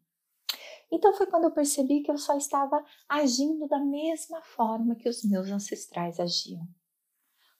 Então 0.92 1.14
foi 1.14 1.28
quando 1.28 1.44
eu 1.46 1.52
percebi 1.52 2.02
que 2.02 2.10
eu 2.10 2.18
só 2.18 2.36
estava 2.36 2.84
agindo 3.08 3.68
da 3.68 3.80
mesma 3.80 4.42
forma 4.42 4.96
que 4.96 5.08
os 5.08 5.24
meus 5.24 5.50
ancestrais 5.50 6.20
agiam. 6.20 6.68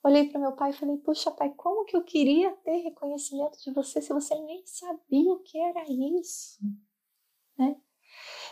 Olhei 0.02 0.28
para 0.28 0.40
meu 0.40 0.52
pai 0.52 0.70
e 0.70 0.74
falei: 0.74 0.96
Puxa, 0.98 1.30
pai, 1.30 1.52
como 1.56 1.84
que 1.84 1.96
eu 1.96 2.02
queria 2.02 2.50
ter 2.64 2.78
reconhecimento 2.78 3.58
de 3.62 3.72
você 3.72 4.00
se 4.00 4.12
você 4.12 4.34
nem 4.34 4.64
sabia 4.66 5.32
o 5.32 5.40
que 5.40 5.58
era 5.58 5.84
isso? 5.90 6.58
Né? 7.58 7.76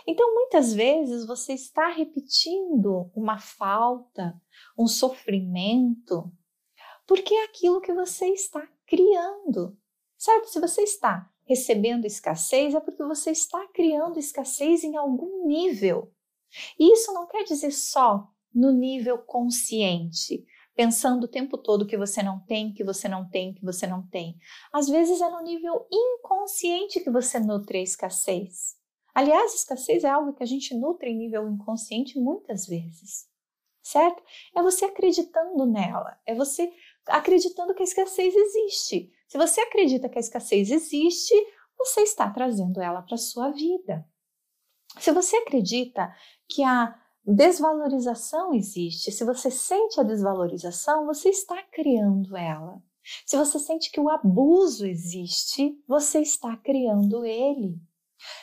Então, 0.06 0.35
muitas 0.35 0.73
vezes 0.73 1.26
você 1.26 1.54
está 1.54 1.88
repetindo 1.88 3.11
uma 3.14 3.38
falta, 3.38 4.40
um 4.78 4.87
sofrimento, 4.87 6.30
porque 7.06 7.35
é 7.35 7.44
aquilo 7.44 7.80
que 7.80 7.92
você 7.92 8.28
está 8.28 8.66
criando, 8.87 9.76
certo? 10.16 10.49
Se 10.49 10.61
você 10.61 10.82
está 10.82 11.30
recebendo 11.49 12.05
escassez, 12.05 12.75
é 12.75 12.81
porque 12.81 13.02
você 13.02 13.31
está 13.31 13.67
criando 13.73 14.19
escassez 14.19 14.85
em 14.85 14.97
algum 14.97 15.47
nível. 15.47 16.12
E 16.78 16.93
isso 16.93 17.12
não 17.12 17.26
quer 17.26 17.45
dizer 17.45 17.73
só 17.73 18.28
no 18.55 18.71
nível 18.71 19.19
consciente, 19.19 20.45
pensando 20.75 21.25
o 21.25 21.28
tempo 21.28 21.57
todo 21.57 21.87
que 21.87 21.97
você 21.97 22.23
não 22.23 22.40
tem, 22.40 22.73
que 22.73 22.85
você 22.85 23.09
não 23.09 23.28
tem, 23.28 23.55
que 23.55 23.64
você 23.64 23.87
não 23.87 24.07
tem. 24.07 24.37
Às 24.73 24.88
vezes 24.88 25.21
é 25.21 25.28
no 25.31 25.43
nível 25.43 25.87
inconsciente 25.90 27.00
que 27.00 27.11
você 27.11 27.40
nutre 27.40 27.78
a 27.78 27.83
escassez. 27.83 28.76
Aliás, 29.14 29.55
escassez 29.55 30.05
é 30.05 30.09
algo 30.09 30.35
que 30.35 30.43
a 30.43 30.47
gente 30.47 30.75
nutre 30.75 31.11
em 31.11 31.17
nível 31.17 31.49
inconsciente 31.49 32.19
muitas 32.21 32.67
vezes, 32.67 33.26
certo? 33.83 34.23
É 34.55 34.62
você 34.62 34.85
acreditando 34.85 35.67
nela, 35.67 36.19
é 36.25 36.35
você 36.35 36.71
acreditando 37.08 37.74
que 37.74 37.82
a 37.82 37.84
escassez 37.84 38.34
existe. 38.34 39.12
Se 39.26 39.36
você 39.36 39.60
acredita 39.60 40.08
que 40.08 40.18
a 40.18 40.20
escassez 40.20 40.70
existe, 40.70 41.34
você 41.76 42.02
está 42.02 42.30
trazendo 42.30 42.80
ela 42.80 43.02
para 43.02 43.14
a 43.14 43.18
sua 43.18 43.50
vida. 43.50 44.06
Se 44.98 45.12
você 45.12 45.36
acredita 45.36 46.12
que 46.48 46.64
a 46.64 46.94
desvalorização 47.24 48.54
existe, 48.54 49.12
se 49.12 49.24
você 49.24 49.50
sente 49.50 50.00
a 50.00 50.02
desvalorização, 50.02 51.06
você 51.06 51.28
está 51.28 51.62
criando 51.62 52.36
ela. 52.36 52.82
Se 53.26 53.36
você 53.36 53.58
sente 53.58 53.90
que 53.90 54.00
o 54.00 54.08
abuso 54.08 54.86
existe, 54.86 55.82
você 55.86 56.20
está 56.20 56.56
criando 56.56 57.24
ele. 57.24 57.80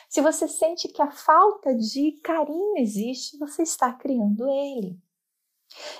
Se 0.08 0.20
você 0.20 0.48
sente 0.48 0.88
que 0.88 1.02
a 1.02 1.10
falta 1.10 1.74
de 1.74 2.12
carinho 2.22 2.76
existe, 2.78 3.36
você 3.36 3.62
está 3.62 3.92
criando 3.92 4.48
ele. 4.48 4.98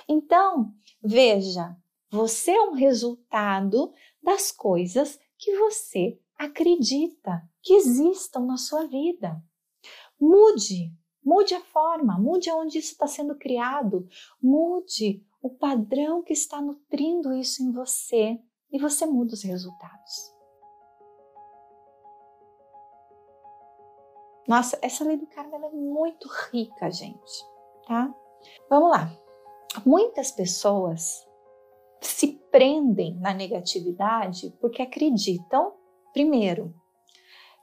Então, 0.07 0.73
veja, 1.01 1.77
você 2.09 2.51
é 2.51 2.61
um 2.61 2.73
resultado 2.73 3.93
das 4.21 4.51
coisas 4.51 5.19
que 5.37 5.57
você 5.57 6.19
acredita 6.37 7.41
que 7.61 7.73
existam 7.73 8.41
na 8.41 8.57
sua 8.57 8.85
vida. 8.87 9.41
Mude, 10.19 10.93
mude 11.23 11.53
a 11.53 11.61
forma, 11.61 12.17
mude 12.17 12.51
onde 12.51 12.77
isso 12.77 12.93
está 12.93 13.07
sendo 13.07 13.37
criado, 13.37 14.07
mude 14.41 15.23
o 15.41 15.49
padrão 15.49 16.23
que 16.23 16.33
está 16.33 16.61
nutrindo 16.61 17.33
isso 17.33 17.61
em 17.61 17.71
você 17.71 18.39
e 18.71 18.79
você 18.79 19.05
muda 19.05 19.33
os 19.33 19.43
resultados. 19.43 20.37
Nossa, 24.47 24.79
essa 24.81 25.03
lei 25.03 25.17
do 25.17 25.27
karma 25.27 25.57
é 25.57 25.69
muito 25.71 26.29
rica, 26.49 26.89
gente, 26.89 27.45
tá? 27.85 28.13
Vamos 28.69 28.91
lá. 28.91 29.11
Muitas 29.85 30.31
pessoas 30.31 31.26
se 32.01 32.39
prendem 32.51 33.19
na 33.19 33.33
negatividade 33.33 34.55
porque 34.59 34.81
acreditam, 34.81 35.73
primeiro, 36.13 36.73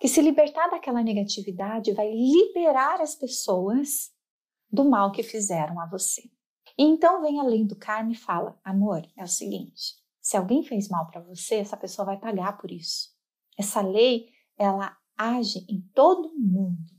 que 0.00 0.08
se 0.08 0.20
libertar 0.20 0.68
daquela 0.68 1.02
negatividade 1.02 1.92
vai 1.92 2.12
liberar 2.12 3.00
as 3.00 3.14
pessoas 3.14 4.12
do 4.70 4.84
mal 4.84 5.12
que 5.12 5.22
fizeram 5.22 5.80
a 5.80 5.86
você. 5.86 6.22
E 6.76 6.82
então 6.82 7.22
vem 7.22 7.40
a 7.40 7.44
lei 7.44 7.64
do 7.64 7.76
karma 7.76 8.12
e 8.12 8.16
fala: 8.16 8.58
amor, 8.64 9.06
é 9.16 9.22
o 9.22 9.28
seguinte, 9.28 9.94
se 10.20 10.36
alguém 10.36 10.62
fez 10.62 10.88
mal 10.88 11.06
para 11.06 11.20
você, 11.20 11.56
essa 11.56 11.76
pessoa 11.76 12.06
vai 12.06 12.18
pagar 12.18 12.58
por 12.58 12.70
isso. 12.70 13.10
Essa 13.58 13.80
lei, 13.80 14.28
ela 14.58 14.96
age 15.16 15.64
em 15.68 15.80
todo 15.94 16.34
mundo. 16.36 16.92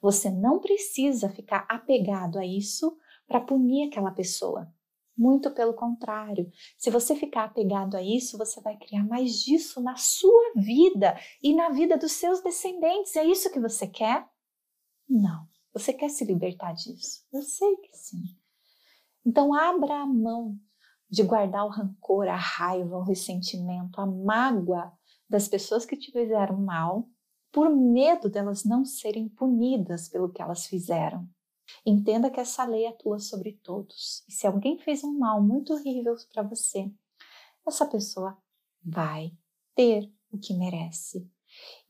Você 0.00 0.30
não 0.30 0.58
precisa 0.58 1.28
ficar 1.28 1.66
apegado 1.68 2.38
a 2.38 2.46
isso 2.46 2.96
para 3.26 3.40
punir 3.40 3.88
aquela 3.88 4.10
pessoa. 4.10 4.72
Muito 5.18 5.50
pelo 5.50 5.74
contrário, 5.74 6.48
se 6.76 6.90
você 6.90 7.16
ficar 7.16 7.46
apegado 7.46 7.96
a 7.96 8.02
isso, 8.02 8.38
você 8.38 8.60
vai 8.60 8.76
criar 8.76 9.04
mais 9.04 9.40
disso 9.40 9.82
na 9.82 9.96
sua 9.96 10.52
vida 10.54 11.18
e 11.42 11.52
na 11.56 11.70
vida 11.70 11.98
dos 11.98 12.12
seus 12.12 12.40
descendentes. 12.40 13.16
É 13.16 13.24
isso 13.24 13.50
que 13.50 13.58
você 13.58 13.88
quer? 13.88 14.24
Não. 15.08 15.48
Você 15.72 15.92
quer 15.92 16.08
se 16.08 16.24
libertar 16.24 16.72
disso? 16.72 17.24
Eu 17.32 17.42
sei 17.42 17.76
que 17.78 17.96
sim. 17.96 18.22
Então, 19.26 19.52
abra 19.52 20.02
a 20.02 20.06
mão 20.06 20.56
de 21.10 21.24
guardar 21.24 21.66
o 21.66 21.70
rancor, 21.70 22.28
a 22.28 22.36
raiva, 22.36 22.96
o 22.96 23.02
ressentimento, 23.02 24.00
a 24.00 24.06
mágoa 24.06 24.92
das 25.28 25.48
pessoas 25.48 25.84
que 25.84 25.96
te 25.96 26.12
fizeram 26.12 26.56
mal, 26.58 27.08
por 27.50 27.68
medo 27.74 28.30
delas 28.30 28.64
não 28.64 28.84
serem 28.84 29.28
punidas 29.28 30.08
pelo 30.08 30.30
que 30.30 30.40
elas 30.40 30.66
fizeram. 30.66 31.28
Entenda 31.88 32.30
que 32.30 32.38
essa 32.38 32.66
lei 32.66 32.86
atua 32.86 33.18
sobre 33.18 33.52
todos. 33.62 34.22
E 34.28 34.32
se 34.32 34.46
alguém 34.46 34.78
fez 34.78 35.02
um 35.02 35.18
mal 35.18 35.42
muito 35.42 35.72
horrível 35.72 36.14
para 36.30 36.42
você, 36.42 36.92
essa 37.66 37.86
pessoa 37.86 38.36
vai 38.84 39.32
ter 39.74 40.12
o 40.30 40.38
que 40.38 40.52
merece. 40.52 41.26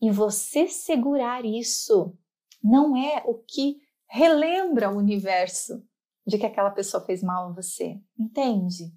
E 0.00 0.08
você 0.08 0.68
segurar 0.68 1.44
isso 1.44 2.16
não 2.62 2.96
é 2.96 3.24
o 3.26 3.34
que 3.34 3.80
relembra 4.06 4.88
o 4.88 4.96
universo 4.96 5.84
de 6.24 6.38
que 6.38 6.46
aquela 6.46 6.70
pessoa 6.70 7.04
fez 7.04 7.20
mal 7.20 7.48
a 7.48 7.52
você. 7.52 8.00
Entende? 8.16 8.94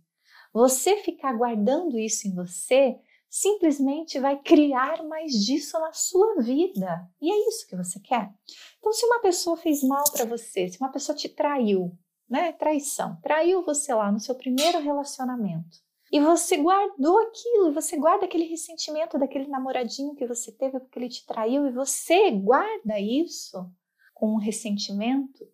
Você 0.53 0.97
ficar 0.97 1.33
guardando 1.33 1.97
isso 1.97 2.27
em 2.27 2.35
você 2.35 2.99
simplesmente 3.31 4.19
vai 4.19 4.37
criar 4.37 5.01
mais 5.05 5.31
disso 5.31 5.79
na 5.79 5.93
sua 5.93 6.41
vida. 6.41 7.09
E 7.21 7.31
é 7.31 7.47
isso 7.47 7.65
que 7.65 7.77
você 7.77 7.97
quer. 7.97 8.29
Então, 8.77 8.91
se 8.91 9.05
uma 9.05 9.21
pessoa 9.21 9.55
fez 9.55 9.81
mal 9.81 10.03
para 10.11 10.25
você, 10.25 10.67
se 10.67 10.77
uma 10.81 10.91
pessoa 10.91 11.15
te 11.15 11.29
traiu, 11.29 11.97
né? 12.29 12.51
Traição, 12.51 13.17
traiu 13.23 13.63
você 13.63 13.93
lá 13.93 14.11
no 14.11 14.19
seu 14.19 14.35
primeiro 14.35 14.79
relacionamento. 14.79 15.79
E 16.11 16.19
você 16.19 16.57
guardou 16.57 17.19
aquilo, 17.19 17.69
e 17.69 17.73
você 17.73 17.95
guarda 17.95 18.25
aquele 18.25 18.43
ressentimento 18.43 19.17
daquele 19.17 19.47
namoradinho 19.47 20.13
que 20.13 20.27
você 20.27 20.51
teve 20.51 20.77
porque 20.81 20.99
ele 20.99 21.07
te 21.07 21.25
traiu, 21.25 21.65
e 21.65 21.71
você 21.71 22.31
guarda 22.31 22.99
isso 22.99 23.71
com 24.13 24.33
um 24.33 24.37
ressentimento, 24.37 25.47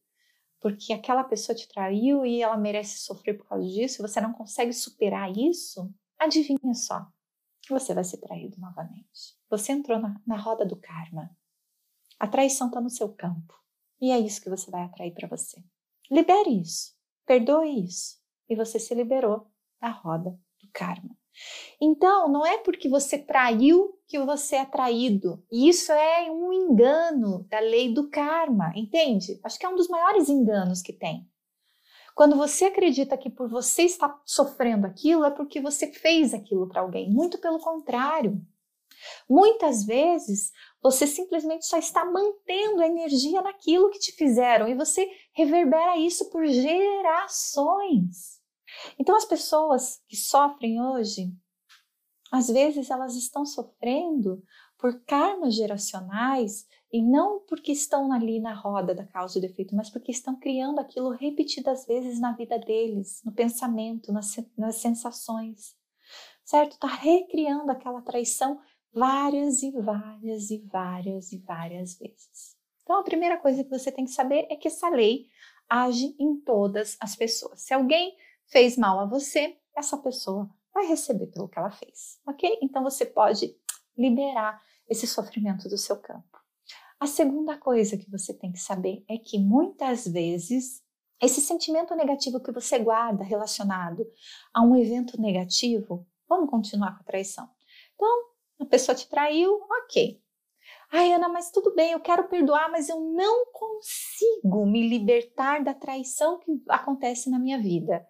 porque 0.59 0.93
aquela 0.93 1.23
pessoa 1.23 1.55
te 1.55 1.67
traiu 1.67 2.25
e 2.25 2.41
ela 2.41 2.57
merece 2.57 2.97
sofrer 3.01 3.37
por 3.37 3.47
causa 3.47 3.67
disso, 3.67 4.01
e 4.01 4.07
você 4.07 4.19
não 4.19 4.33
consegue 4.33 4.73
superar 4.73 5.31
isso, 5.37 5.87
adivinha 6.17 6.73
só, 6.73 7.05
você 7.69 7.93
vai 7.93 8.03
ser 8.03 8.17
traído 8.17 8.59
novamente. 8.59 9.37
Você 9.49 9.71
entrou 9.71 9.99
na, 9.99 10.19
na 10.25 10.37
roda 10.37 10.65
do 10.65 10.75
karma. 10.75 11.35
A 12.19 12.27
traição 12.27 12.67
está 12.67 12.81
no 12.81 12.89
seu 12.89 13.13
campo. 13.13 13.53
E 13.99 14.11
é 14.11 14.19
isso 14.19 14.41
que 14.41 14.49
você 14.49 14.69
vai 14.69 14.83
atrair 14.83 15.13
para 15.13 15.27
você. 15.27 15.63
Libere 16.09 16.61
isso. 16.61 16.95
Perdoe 17.25 17.83
isso. 17.83 18.17
E 18.49 18.55
você 18.55 18.79
se 18.79 18.93
liberou 18.93 19.51
da 19.81 19.89
roda 19.89 20.31
do 20.61 20.69
karma. 20.71 21.15
Então, 21.79 22.27
não 22.27 22.45
é 22.45 22.57
porque 22.57 22.89
você 22.89 23.17
traiu 23.17 23.99
que 24.07 24.17
você 24.19 24.57
é 24.57 24.65
traído. 24.65 25.43
Isso 25.51 25.91
é 25.91 26.31
um 26.31 26.51
engano 26.51 27.43
da 27.49 27.59
lei 27.59 27.93
do 27.93 28.09
karma, 28.09 28.71
entende? 28.75 29.39
Acho 29.43 29.59
que 29.59 29.65
é 29.65 29.69
um 29.69 29.75
dos 29.75 29.87
maiores 29.87 30.29
enganos 30.29 30.81
que 30.81 30.93
tem. 30.93 31.29
Quando 32.17 32.35
você 32.35 32.65
acredita 32.65 33.15
que 33.15 33.29
por 33.29 33.47
você 33.47 33.83
estar 33.83 34.19
sofrendo 34.25 34.87
aquilo 34.87 35.23
é 35.23 35.29
porque 35.29 35.61
você 35.61 35.93
fez 35.93 36.33
aquilo 36.33 36.67
para 36.67 36.81
alguém. 36.81 37.11
Muito 37.11 37.37
pelo 37.37 37.59
contrário. 37.59 38.41
Muitas 39.29 39.85
vezes 39.85 40.51
você 40.81 41.05
simplesmente 41.05 41.67
só 41.67 41.77
está 41.77 42.03
mantendo 42.03 42.81
a 42.81 42.87
energia 42.87 43.39
naquilo 43.43 43.91
que 43.91 43.99
te 43.99 44.13
fizeram 44.13 44.67
e 44.67 44.73
você 44.73 45.07
reverbera 45.31 45.95
isso 45.95 46.27
por 46.31 46.43
gerações. 46.47 48.41
Então, 48.97 49.15
as 49.15 49.25
pessoas 49.25 50.01
que 50.07 50.15
sofrem 50.15 50.81
hoje, 50.81 51.31
às 52.31 52.47
vezes 52.47 52.89
elas 52.89 53.15
estão 53.15 53.45
sofrendo 53.45 54.41
por 54.75 55.03
karmas 55.03 55.53
geracionais 55.53 56.65
e 56.91 57.01
não 57.01 57.39
porque 57.41 57.71
estão 57.71 58.11
ali 58.11 58.39
na 58.39 58.53
roda 58.53 58.95
da 58.95 59.05
causa 59.05 59.37
e 59.37 59.41
do 59.41 59.45
efeito, 59.45 59.75
mas 59.75 59.89
porque 59.89 60.11
estão 60.11 60.35
criando 60.39 60.79
aquilo 60.79 61.09
repetidas 61.09 61.85
vezes 61.85 62.19
na 62.19 62.31
vida 62.31 62.57
deles, 62.57 63.21
no 63.25 63.31
pensamento, 63.31 64.11
nas, 64.11 64.37
nas 64.57 64.75
sensações, 64.75 65.75
certo? 66.45 66.73
Está 66.73 66.87
recriando 66.87 67.71
aquela 67.71 68.01
traição 68.01 68.61
várias 68.93 69.61
e 69.63 69.71
várias 69.71 70.49
e 70.49 70.59
várias 70.59 71.31
e 71.31 71.37
várias 71.39 71.97
vezes. 71.97 72.55
Então, 72.83 72.99
a 72.99 73.03
primeira 73.03 73.37
coisa 73.37 73.63
que 73.63 73.69
você 73.69 73.91
tem 73.91 74.05
que 74.05 74.11
saber 74.11 74.47
é 74.49 74.55
que 74.55 74.69
essa 74.69 74.87
lei 74.87 75.27
age 75.69 76.15
em 76.17 76.39
todas 76.39 76.95
as 77.01 77.17
pessoas. 77.17 77.61
Se 77.61 77.73
alguém 77.73 78.15
fez 78.45 78.77
mal 78.77 78.99
a 78.99 79.05
você, 79.05 79.57
essa 79.75 79.97
pessoa 79.97 80.49
vai 80.73 80.87
receber 80.87 81.27
pelo 81.27 81.49
que 81.49 81.59
ela 81.59 81.69
fez, 81.69 82.21
ok? 82.25 82.59
Então, 82.61 82.81
você 82.81 83.05
pode 83.05 83.53
liberar 83.97 84.61
esse 84.87 85.05
sofrimento 85.05 85.67
do 85.67 85.77
seu 85.77 85.97
campo. 85.97 86.46
A 86.99 87.05
segunda 87.05 87.57
coisa 87.57 87.97
que 87.97 88.09
você 88.09 88.33
tem 88.33 88.51
que 88.51 88.59
saber 88.59 89.03
é 89.07 89.17
que 89.17 89.37
muitas 89.37 90.07
vezes 90.07 90.81
esse 91.21 91.41
sentimento 91.41 91.95
negativo 91.95 92.39
que 92.39 92.51
você 92.51 92.79
guarda 92.79 93.23
relacionado 93.23 94.05
a 94.53 94.61
um 94.61 94.75
evento 94.75 95.19
negativo, 95.19 96.07
vamos 96.27 96.49
continuar 96.49 96.95
com 96.95 97.01
a 97.01 97.05
traição. 97.05 97.49
Então, 97.95 98.23
a 98.59 98.65
pessoa 98.65 98.95
te 98.95 99.07
traiu, 99.07 99.59
ok. 99.81 100.21
Ai, 100.91 101.13
Ana, 101.13 101.27
mas 101.27 101.51
tudo 101.51 101.73
bem, 101.75 101.91
eu 101.91 101.99
quero 101.99 102.27
perdoar, 102.27 102.71
mas 102.71 102.87
eu 102.87 102.99
não 102.99 103.45
consigo 103.51 104.65
me 104.65 104.87
libertar 104.87 105.63
da 105.63 105.73
traição 105.73 106.39
que 106.39 106.51
acontece 106.69 107.29
na 107.29 107.39
minha 107.39 107.59
vida. 107.59 108.05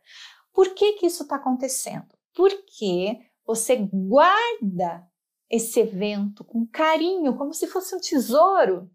Por 0.53 0.73
que, 0.73 0.93
que 0.93 1.07
isso 1.07 1.23
está 1.23 1.37
acontecendo? 1.37 2.07
Porque 2.35 3.19
você 3.45 3.75
guarda 3.77 5.07
esse 5.49 5.79
evento 5.79 6.43
com 6.43 6.65
carinho, 6.67 7.37
como 7.37 7.53
se 7.53 7.67
fosse 7.67 7.95
um 7.95 7.99
tesouro. 7.99 8.89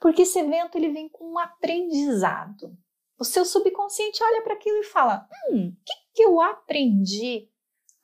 Porque 0.00 0.22
esse 0.22 0.38
evento 0.38 0.76
ele 0.76 0.90
vem 0.90 1.08
com 1.08 1.32
um 1.32 1.38
aprendizado. 1.38 2.76
O 3.18 3.24
seu 3.24 3.44
subconsciente 3.44 4.22
olha 4.22 4.42
para 4.42 4.54
aquilo 4.54 4.78
e 4.78 4.84
fala: 4.84 5.28
Hum, 5.50 5.68
o 5.68 5.84
que, 5.84 5.92
que 6.14 6.22
eu 6.22 6.40
aprendi? 6.40 7.50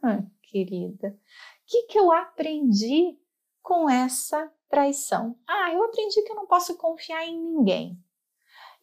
Ah, 0.02 0.22
querida, 0.42 1.08
o 1.08 1.66
que, 1.66 1.82
que 1.84 1.98
eu 1.98 2.12
aprendi 2.12 3.18
com 3.62 3.88
essa 3.88 4.52
traição? 4.68 5.38
Ah, 5.46 5.72
eu 5.72 5.82
aprendi 5.84 6.20
que 6.22 6.32
eu 6.32 6.36
não 6.36 6.46
posso 6.46 6.76
confiar 6.76 7.26
em 7.26 7.40
ninguém. 7.40 7.98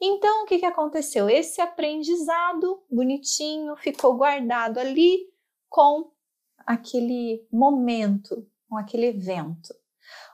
Então, 0.04 0.44
o 0.44 0.46
que, 0.48 0.58
que 0.58 0.66
aconteceu? 0.66 1.30
Esse 1.30 1.62
aprendizado 1.62 2.84
bonitinho 2.90 3.76
ficou 3.76 4.16
guardado 4.16 4.80
ali 4.80 5.32
com 5.70 6.12
aquele 6.66 7.46
momento 7.52 8.48
com 8.72 8.78
aquele 8.78 9.08
evento. 9.08 9.76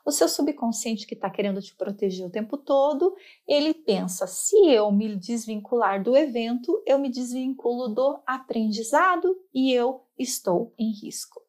O 0.06 0.12
seu 0.12 0.30
subconsciente 0.30 1.08
que 1.08 1.16
está 1.16 1.28
querendo 1.28 1.60
te 1.60 1.76
proteger 1.76 2.28
o 2.28 2.30
tempo 2.30 2.56
todo, 2.56 3.16
ele 3.48 3.74
pensa: 3.74 4.28
se 4.28 4.56
eu 4.70 4.92
me 4.92 5.16
desvincular 5.16 6.04
do 6.04 6.16
evento, 6.16 6.82
eu 6.86 7.00
me 7.00 7.10
desvinculo 7.10 7.88
do 7.88 8.22
aprendizado 8.28 9.36
e 9.52 9.74
eu 9.74 10.06
estou 10.18 10.72
em 10.78 10.92
risco. 10.92 11.42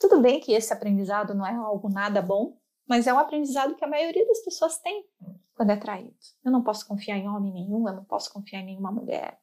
Tudo 0.00 0.20
bem 0.20 0.38
que 0.38 0.52
esse 0.52 0.72
aprendizado 0.72 1.34
não 1.34 1.44
é 1.44 1.54
algo 1.54 1.88
nada 1.88 2.22
bom, 2.22 2.56
mas 2.88 3.08
é 3.08 3.12
um 3.12 3.18
aprendizado 3.18 3.74
que 3.74 3.84
a 3.84 3.88
maioria 3.88 4.26
das 4.26 4.44
pessoas 4.44 4.78
tem 4.78 5.04
quando 5.54 5.70
é 5.70 5.76
traído. 5.76 6.14
Eu 6.44 6.52
não 6.52 6.62
posso 6.62 6.86
confiar 6.86 7.18
em 7.18 7.28
homem 7.28 7.52
nenhum, 7.52 7.88
eu 7.88 7.96
não 7.96 8.04
posso 8.04 8.32
confiar 8.32 8.60
em 8.60 8.66
nenhuma 8.66 8.92
mulher. 8.92 9.40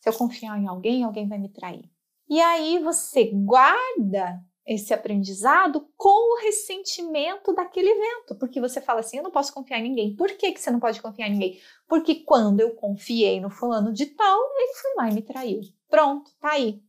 Se 0.00 0.08
eu 0.08 0.14
confiar 0.14 0.58
em 0.58 0.66
alguém, 0.66 1.04
alguém 1.04 1.28
vai 1.28 1.38
me 1.38 1.50
trair. 1.50 1.90
E 2.28 2.40
aí 2.40 2.78
você 2.78 3.30
guarda 3.32 4.42
esse 4.66 4.94
aprendizado 4.94 5.88
com 5.96 6.34
o 6.34 6.40
ressentimento 6.40 7.52
daquele 7.52 7.90
evento, 7.90 8.36
porque 8.36 8.60
você 8.60 8.80
fala 8.80 9.00
assim, 9.00 9.16
eu 9.16 9.22
não 9.22 9.30
posso 9.30 9.52
confiar 9.52 9.80
em 9.80 9.82
ninguém. 9.82 10.14
Por 10.14 10.28
que, 10.36 10.52
que 10.52 10.60
você 10.60 10.70
não 10.70 10.78
pode 10.78 11.02
confiar 11.02 11.28
em 11.28 11.32
ninguém? 11.32 11.60
Porque 11.88 12.16
quando 12.16 12.60
eu 12.60 12.74
confiei 12.74 13.40
no 13.40 13.50
fulano 13.50 13.92
de 13.92 14.06
tal, 14.06 14.40
ele 14.56 14.74
foi 14.74 14.94
lá 14.96 15.10
e 15.10 15.14
me 15.14 15.22
traiu. 15.22 15.60
Pronto, 15.88 16.30
tá 16.40 16.52
aí. 16.52 16.82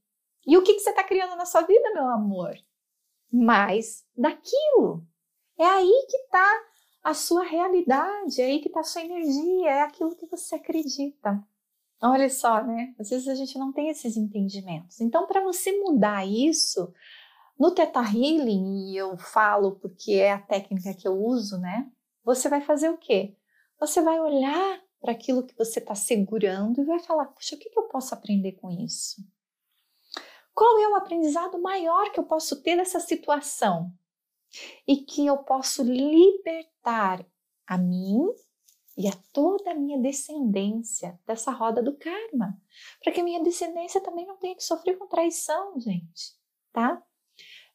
E 0.45 0.57
o 0.57 0.61
que, 0.61 0.73
que 0.73 0.79
você 0.81 0.91
está 0.91 1.03
criando 1.03 1.35
na 1.35 1.45
sua 1.45 1.61
vida, 1.61 1.93
meu 1.93 2.07
amor? 2.09 2.55
Mais 3.31 4.05
daquilo. 4.15 5.05
É 5.57 5.65
aí 5.65 6.05
que 6.09 6.17
está 6.17 6.63
a 7.03 7.13
sua 7.13 7.43
realidade, 7.43 8.41
é 8.41 8.45
aí 8.45 8.59
que 8.59 8.67
está 8.67 8.81
a 8.81 8.83
sua 8.83 9.01
energia, 9.01 9.69
é 9.69 9.81
aquilo 9.81 10.15
que 10.15 10.25
você 10.27 10.55
acredita. 10.55 11.43
Olha 12.01 12.29
só, 12.29 12.61
né? 12.63 12.93
Às 12.99 13.09
vezes 13.09 13.27
a 13.27 13.35
gente 13.35 13.57
não 13.57 13.71
tem 13.71 13.89
esses 13.89 14.17
entendimentos. 14.17 14.99
Então, 14.99 15.25
para 15.25 15.41
você 15.41 15.71
mudar 15.71 16.27
isso, 16.27 16.93
no 17.59 17.71
Theta 17.71 18.01
Healing, 18.01 18.91
e 18.91 18.97
eu 18.97 19.17
falo 19.17 19.73
porque 19.75 20.13
é 20.13 20.31
a 20.31 20.41
técnica 20.41 20.93
que 20.93 21.07
eu 21.07 21.13
uso, 21.13 21.57
né? 21.57 21.89
Você 22.23 22.49
vai 22.49 22.61
fazer 22.61 22.89
o 22.89 22.97
quê? 22.97 23.35
Você 23.79 24.01
vai 24.01 24.19
olhar 24.19 24.81
para 24.99 25.11
aquilo 25.11 25.45
que 25.45 25.55
você 25.57 25.79
está 25.79 25.93
segurando 25.93 26.81
e 26.81 26.85
vai 26.85 26.99
falar: 26.99 27.25
puxa, 27.25 27.55
o 27.55 27.59
que, 27.59 27.69
que 27.69 27.77
eu 27.77 27.83
posso 27.83 28.13
aprender 28.13 28.53
com 28.53 28.71
isso? 28.71 29.21
Qual 30.53 30.79
é 30.79 30.87
o 30.87 30.95
aprendizado 30.95 31.61
maior 31.61 32.11
que 32.11 32.19
eu 32.19 32.23
posso 32.23 32.61
ter 32.61 32.77
dessa 32.77 32.99
situação? 32.99 33.91
E 34.87 34.97
que 34.97 35.25
eu 35.25 35.39
posso 35.39 35.83
libertar 35.83 37.25
a 37.65 37.77
mim 37.77 38.27
e 38.95 39.07
a 39.07 39.13
toda 39.33 39.71
a 39.71 39.75
minha 39.75 39.99
descendência 39.99 41.19
dessa 41.25 41.51
roda 41.51 41.81
do 41.81 41.97
karma, 41.97 42.61
para 43.03 43.11
que 43.11 43.19
a 43.19 43.23
minha 43.23 43.41
descendência 43.41 43.99
também 43.99 44.25
não 44.27 44.37
tenha 44.37 44.55
que 44.55 44.63
sofrer 44.63 44.97
com 44.97 45.07
traição, 45.07 45.79
gente, 45.79 46.35
tá? 46.71 47.03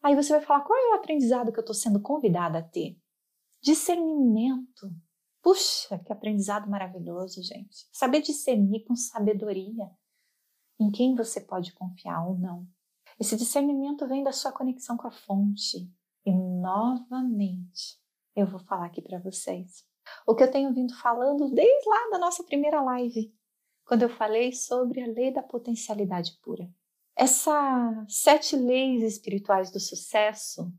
Aí 0.03 0.15
você 0.15 0.33
vai 0.33 0.41
falar: 0.41 0.65
qual 0.65 0.79
é 0.79 0.93
o 0.93 0.95
aprendizado 0.95 1.53
que 1.53 1.59
eu 1.59 1.63
estou 1.63 1.75
sendo 1.75 2.01
convidada 2.01 2.59
a 2.59 2.63
ter? 2.63 2.97
Discernimento. 3.63 4.91
Puxa, 5.43 5.99
que 5.99 6.13
aprendizado 6.13 6.69
maravilhoso, 6.69 7.43
gente. 7.43 7.87
Saber 7.93 8.21
discernir 8.21 8.85
com 8.85 8.95
sabedoria 8.95 9.91
em 10.81 10.91
quem 10.91 11.15
você 11.15 11.41
pode 11.41 11.73
confiar 11.73 12.27
ou 12.27 12.39
não. 12.39 12.67
Esse 13.19 13.37
discernimento 13.37 14.07
vem 14.07 14.23
da 14.23 14.33
sua 14.33 14.53
conexão 14.53 14.97
com 14.97 15.09
a 15.09 15.11
fonte. 15.11 15.91
E 16.25 16.33
novamente, 16.33 17.99
eu 18.37 18.47
vou 18.47 18.61
falar 18.61 18.87
aqui 18.87 19.03
para 19.03 19.19
vocês 19.19 19.87
o 20.27 20.35
que 20.35 20.43
eu 20.43 20.51
tenho 20.51 20.73
vindo 20.73 20.95
falando 20.97 21.51
desde 21.51 21.89
lá 21.89 22.11
da 22.13 22.19
nossa 22.19 22.45
primeira 22.45 22.81
live, 22.81 23.35
quando 23.85 24.03
eu 24.03 24.09
falei 24.09 24.53
sobre 24.53 25.03
a 25.03 25.07
lei 25.07 25.33
da 25.33 25.43
potencialidade 25.43 26.39
pura. 26.43 26.71
Essas 27.21 28.15
sete 28.15 28.55
leis 28.55 29.03
espirituais 29.03 29.73
do 29.73 29.81
sucesso 29.81 30.73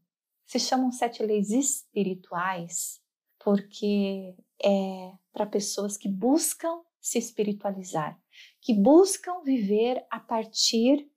se 0.45 0.57
chamam 0.57 0.89
sete 0.89 1.21
leis 1.21 1.49
espirituais 1.49 3.01
porque 3.43 4.37
é 4.63 5.11
para 5.33 5.45
pessoas 5.45 5.97
que 5.97 6.07
buscam 6.07 6.81
se 7.01 7.17
espiritualizar, 7.19 8.17
que 8.61 8.73
buscam 8.73 9.41
viver 9.43 10.05
a 10.09 10.17
partir 10.17 11.11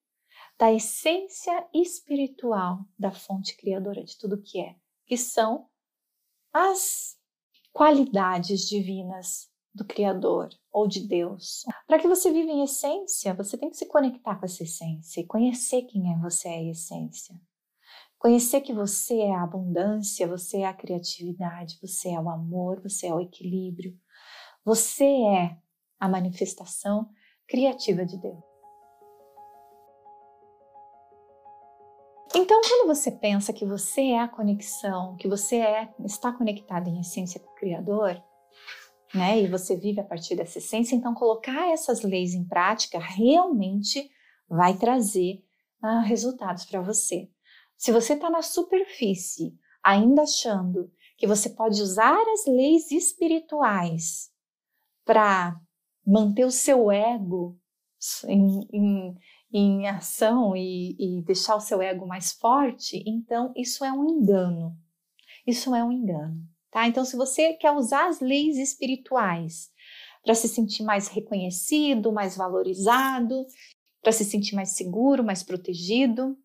da 0.59 0.73
essência 0.73 1.69
espiritual 1.73 2.85
da 2.99 3.13
fonte 3.13 3.57
criadora 3.57 4.03
de 4.03 4.19
tudo 4.19 4.43
que 4.43 4.61
é, 4.61 4.75
que 5.07 5.17
são 5.17 5.71
as 6.53 7.17
qualidades 7.73 8.69
divinas 8.69 9.52
do 9.75 9.85
Criador 9.85 10.49
ou 10.73 10.87
de 10.87 11.07
Deus. 11.07 11.65
Para 11.87 11.99
que 11.99 12.09
você 12.09 12.31
viva 12.31 12.51
em 12.51 12.63
essência, 12.63 13.35
você 13.35 13.57
tem 13.57 13.71
que 13.71 13.77
se 13.77 13.87
conectar 13.87 14.37
com 14.37 14.45
essa 14.45 14.63
essência 14.63 15.21
e 15.21 15.27
conhecer 15.27 15.83
quem 15.83 16.13
é 16.13 16.19
você 16.19 16.49
é 16.49 16.59
a 16.59 16.71
essência. 16.71 17.35
Conhecer 18.19 18.61
que 18.61 18.73
você 18.73 19.19
é 19.19 19.35
a 19.35 19.43
abundância, 19.43 20.29
você 20.29 20.59
é 20.59 20.67
a 20.67 20.75
criatividade, 20.75 21.79
você 21.83 22.11
é 22.11 22.21
o 22.21 22.31
amor, 22.31 22.81
você 22.81 23.09
é 23.09 23.15
o 23.15 23.21
equilíbrio. 23.21 23.99
Você 24.65 25.05
é 25.05 25.57
a 25.99 26.09
manifestação 26.09 27.09
criativa 27.49 28.07
de 28.07 28.17
Deus. 28.17 28.53
Então, 32.35 32.61
quando 32.63 32.87
você 32.87 33.11
pensa 33.11 33.53
que 33.53 33.67
você 33.67 34.03
é 34.03 34.21
a 34.21 34.29
conexão, 34.29 35.17
que 35.17 35.29
você 35.29 35.57
é, 35.57 35.93
está 36.05 36.33
conectado 36.33 36.89
em 36.89 37.01
essência 37.01 37.39
com 37.41 37.51
o 37.51 37.55
Criador, 37.55 38.23
né, 39.15 39.41
e 39.41 39.49
você 39.49 39.77
vive 39.77 40.01
a 40.01 40.05
partir 40.05 40.35
dessa 40.35 40.59
essência, 40.59 40.95
então 40.95 41.15
colocar 41.15 41.71
essas 41.71 42.03
leis 42.03 42.35
em 42.35 42.45
prática 42.45 42.99
realmente 42.99 44.11
vai 44.49 44.77
trazer 44.77 45.43
ah, 45.83 46.01
resultados 46.01 46.65
para 46.65 46.81
você. 46.81 47.29
Se 47.77 47.91
você 47.91 48.15
está 48.15 48.31
na 48.31 48.43
superfície, 48.43 49.55
ainda 49.83 50.23
achando 50.23 50.91
que 51.17 51.27
você 51.27 51.51
pode 51.51 51.81
usar 51.83 52.21
as 52.33 52.47
leis 52.47 52.91
espirituais 52.91 54.31
para 55.05 55.61
manter 56.07 56.45
o 56.45 56.51
seu 56.51 56.91
ego 56.91 57.59
em, 58.27 58.67
em, 58.73 59.19
em 59.53 59.89
ação 59.89 60.57
e, 60.57 60.97
e 60.99 61.23
deixar 61.23 61.57
o 61.57 61.61
seu 61.61 61.83
ego 61.83 62.07
mais 62.07 62.33
forte, 62.33 63.03
então 63.07 63.53
isso 63.57 63.85
é 63.85 63.93
um 63.93 64.09
engano. 64.09 64.77
Isso 65.47 65.75
é 65.75 65.83
um 65.83 65.91
engano, 65.91 66.41
tá? 66.73 66.89
Então, 66.89 67.05
se 67.05 67.17
você 67.17 67.53
quer 67.53 67.71
usar 67.71 68.09
as 68.09 68.21
leis 68.21 68.57
espirituais 68.57 69.71
para 70.25 70.35
se 70.35 70.49
sentir 70.49 70.83
mais 70.83 71.07
reconhecido, 71.07 72.11
mais 72.11 72.37
valorizado, 72.37 73.47
para 74.03 74.13
se 74.13 74.25
sentir 74.25 74.57
mais 74.57 74.71
seguro, 74.71 75.23
mais 75.23 75.43
protegido, 75.43 76.37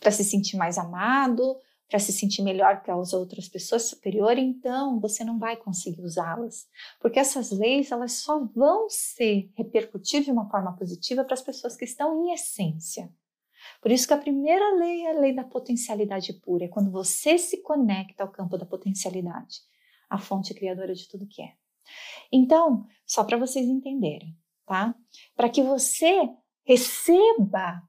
para 0.00 0.10
se 0.10 0.24
sentir 0.24 0.56
mais 0.56 0.78
amado, 0.78 1.58
para 1.88 1.98
se 1.98 2.12
sentir 2.12 2.42
melhor 2.42 2.82
que 2.82 2.90
as 2.90 3.12
outras 3.12 3.48
pessoas 3.48 3.82
superior, 3.84 4.36
então 4.38 4.98
você 5.00 5.24
não 5.24 5.38
vai 5.38 5.56
conseguir 5.56 6.02
usá-las, 6.02 6.66
porque 7.00 7.18
essas 7.18 7.50
leis 7.50 7.90
elas 7.92 8.12
só 8.12 8.44
vão 8.44 8.88
ser 8.88 9.50
repercutir 9.54 10.22
de 10.22 10.30
uma 10.30 10.48
forma 10.50 10.76
positiva 10.76 11.24
para 11.24 11.34
as 11.34 11.42
pessoas 11.42 11.76
que 11.76 11.84
estão 11.84 12.24
em 12.24 12.32
essência. 12.32 13.10
Por 13.86 13.92
isso 13.92 14.08
que 14.08 14.14
a 14.14 14.18
primeira 14.18 14.74
lei 14.74 15.02
é 15.02 15.16
a 15.16 15.20
lei 15.20 15.32
da 15.32 15.44
potencialidade 15.44 16.32
pura, 16.32 16.64
é 16.64 16.68
quando 16.68 16.90
você 16.90 17.38
se 17.38 17.62
conecta 17.62 18.24
ao 18.24 18.32
campo 18.32 18.58
da 18.58 18.66
potencialidade, 18.66 19.60
a 20.10 20.18
fonte 20.18 20.52
criadora 20.52 20.92
de 20.92 21.08
tudo 21.08 21.28
que 21.28 21.40
é. 21.40 21.52
Então, 22.32 22.84
só 23.06 23.22
para 23.22 23.36
vocês 23.36 23.64
entenderem, 23.64 24.36
tá? 24.66 24.92
Para 25.36 25.48
que 25.48 25.62
você 25.62 26.28
receba 26.64 27.80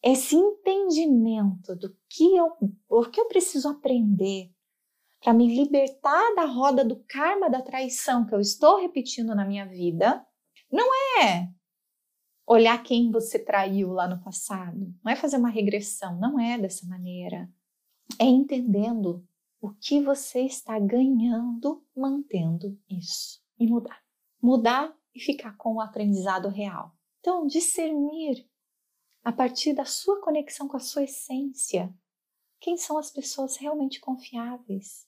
esse 0.00 0.36
entendimento 0.36 1.74
do 1.74 1.98
que 2.08 2.36
eu, 2.36 2.52
o 2.88 3.04
que 3.06 3.20
eu 3.20 3.26
preciso 3.26 3.68
aprender 3.70 4.52
para 5.20 5.34
me 5.34 5.52
libertar 5.52 6.32
da 6.36 6.44
roda 6.44 6.84
do 6.84 7.02
karma 7.08 7.50
da 7.50 7.60
traição 7.60 8.24
que 8.24 8.36
eu 8.36 8.38
estou 8.38 8.80
repetindo 8.80 9.34
na 9.34 9.44
minha 9.44 9.66
vida, 9.66 10.24
não 10.70 10.88
é 11.20 11.57
olhar 12.48 12.82
quem 12.82 13.10
você 13.10 13.38
traiu 13.38 13.92
lá 13.92 14.08
no 14.08 14.22
passado, 14.22 14.94
não 15.04 15.12
é 15.12 15.14
fazer 15.14 15.36
uma 15.36 15.50
regressão, 15.50 16.18
não 16.18 16.40
é 16.40 16.58
dessa 16.58 16.86
maneira. 16.86 17.48
É 18.18 18.24
entendendo 18.24 19.22
o 19.60 19.70
que 19.74 20.00
você 20.00 20.40
está 20.40 20.78
ganhando 20.78 21.84
mantendo 21.94 22.78
isso 22.88 23.42
e 23.58 23.66
mudar. 23.66 24.02
Mudar 24.40 24.96
e 25.14 25.20
ficar 25.20 25.56
com 25.58 25.74
o 25.74 25.80
aprendizado 25.80 26.48
real. 26.48 26.96
Então, 27.20 27.46
discernir 27.46 28.48
a 29.22 29.30
partir 29.30 29.74
da 29.74 29.84
sua 29.84 30.22
conexão 30.22 30.66
com 30.66 30.76
a 30.76 30.80
sua 30.80 31.04
essência. 31.04 31.94
Quem 32.60 32.78
são 32.78 32.96
as 32.96 33.10
pessoas 33.10 33.56
realmente 33.56 34.00
confiáveis? 34.00 35.06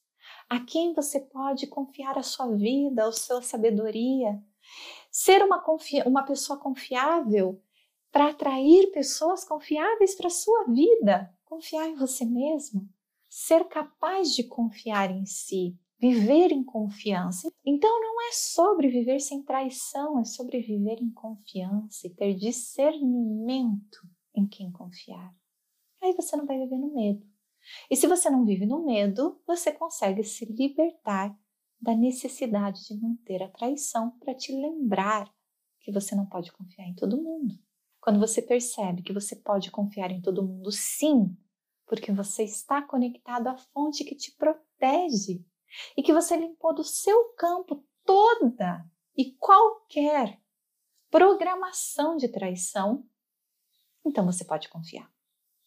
A 0.49 0.61
quem 0.61 0.93
você 0.93 1.21
pode 1.21 1.67
confiar 1.69 2.19
a 2.19 2.23
sua 2.23 2.55
vida, 2.55 3.07
a 3.07 3.13
sua 3.13 3.41
sabedoria? 3.41 4.43
Ser 5.11 5.43
uma, 5.43 5.63
uma 6.07 6.23
pessoa 6.23 6.59
confiável 6.59 7.61
para 8.13 8.31
atrair 8.31 8.91
pessoas 8.93 9.45
confiáveis 9.45 10.15
para 10.15 10.29
a 10.29 10.31
sua 10.31 10.65
vida. 10.65 11.33
Confiar 11.45 11.89
em 11.89 11.95
você 11.95 12.25
mesmo. 12.25 12.89
Ser 13.29 13.65
capaz 13.69 14.35
de 14.35 14.45
confiar 14.45 15.11
em 15.11 15.25
si, 15.25 15.77
viver 15.99 16.51
em 16.53 16.65
confiança. 16.65 17.53
Então 17.65 18.01
não 18.01 18.29
é 18.29 18.33
sobre 18.33 18.89
viver 18.89 19.21
sem 19.21 19.43
traição, 19.43 20.19
é 20.19 20.25
sobre 20.25 20.61
viver 20.61 21.01
em 21.01 21.11
confiança 21.11 22.07
e 22.07 22.11
ter 22.11 22.35
discernimento 22.35 24.01
em 24.35 24.47
quem 24.47 24.71
confiar. 24.73 25.35
Aí 26.03 26.15
você 26.15 26.37
não 26.37 26.47
vai 26.47 26.59
viver 26.59 26.79
no 26.79 26.93
medo. 26.93 27.25
E 27.91 27.97
se 27.97 28.07
você 28.07 28.31
não 28.31 28.45
vive 28.45 28.67
no 28.67 28.85
medo, 28.85 29.41
você 29.47 29.71
consegue 29.71 30.25
se 30.25 30.45
libertar 30.47 31.37
da 31.81 31.95
necessidade 31.95 32.87
de 32.87 33.01
manter 33.01 33.43
a 33.43 33.49
traição 33.49 34.11
para 34.19 34.35
te 34.35 34.53
lembrar 34.53 35.33
que 35.81 35.91
você 35.91 36.15
não 36.15 36.27
pode 36.27 36.53
confiar 36.53 36.87
em 36.87 36.95
todo 36.95 37.21
mundo. 37.21 37.55
Quando 38.01 38.21
você 38.21 38.43
percebe 38.43 39.03
que 39.03 39.13
você 39.13 39.37
pode 39.37 39.71
confiar 39.71 40.11
em 40.11 40.21
todo 40.21 40.47
mundo, 40.47 40.71
sim, 40.71 41.37
porque 41.87 42.13
você 42.13 42.45
está 42.45 42.83
conectado 42.83 43.49
à 43.49 43.57
fonte 43.57 44.05
que 44.05 44.15
te 44.15 44.33
protege 44.37 45.45
e 45.97 46.03
que 46.03 46.13
você 46.13 46.37
limpou 46.37 46.75
do 46.75 46.85
seu 46.85 47.33
campo 47.35 47.85
toda 48.05 48.85
e 49.17 49.33
qualquer 49.33 50.41
programação 51.11 52.17
de 52.17 52.29
traição, 52.29 53.05
então 54.05 54.25
você 54.25 54.45
pode 54.45 54.69
confiar. 54.69 55.11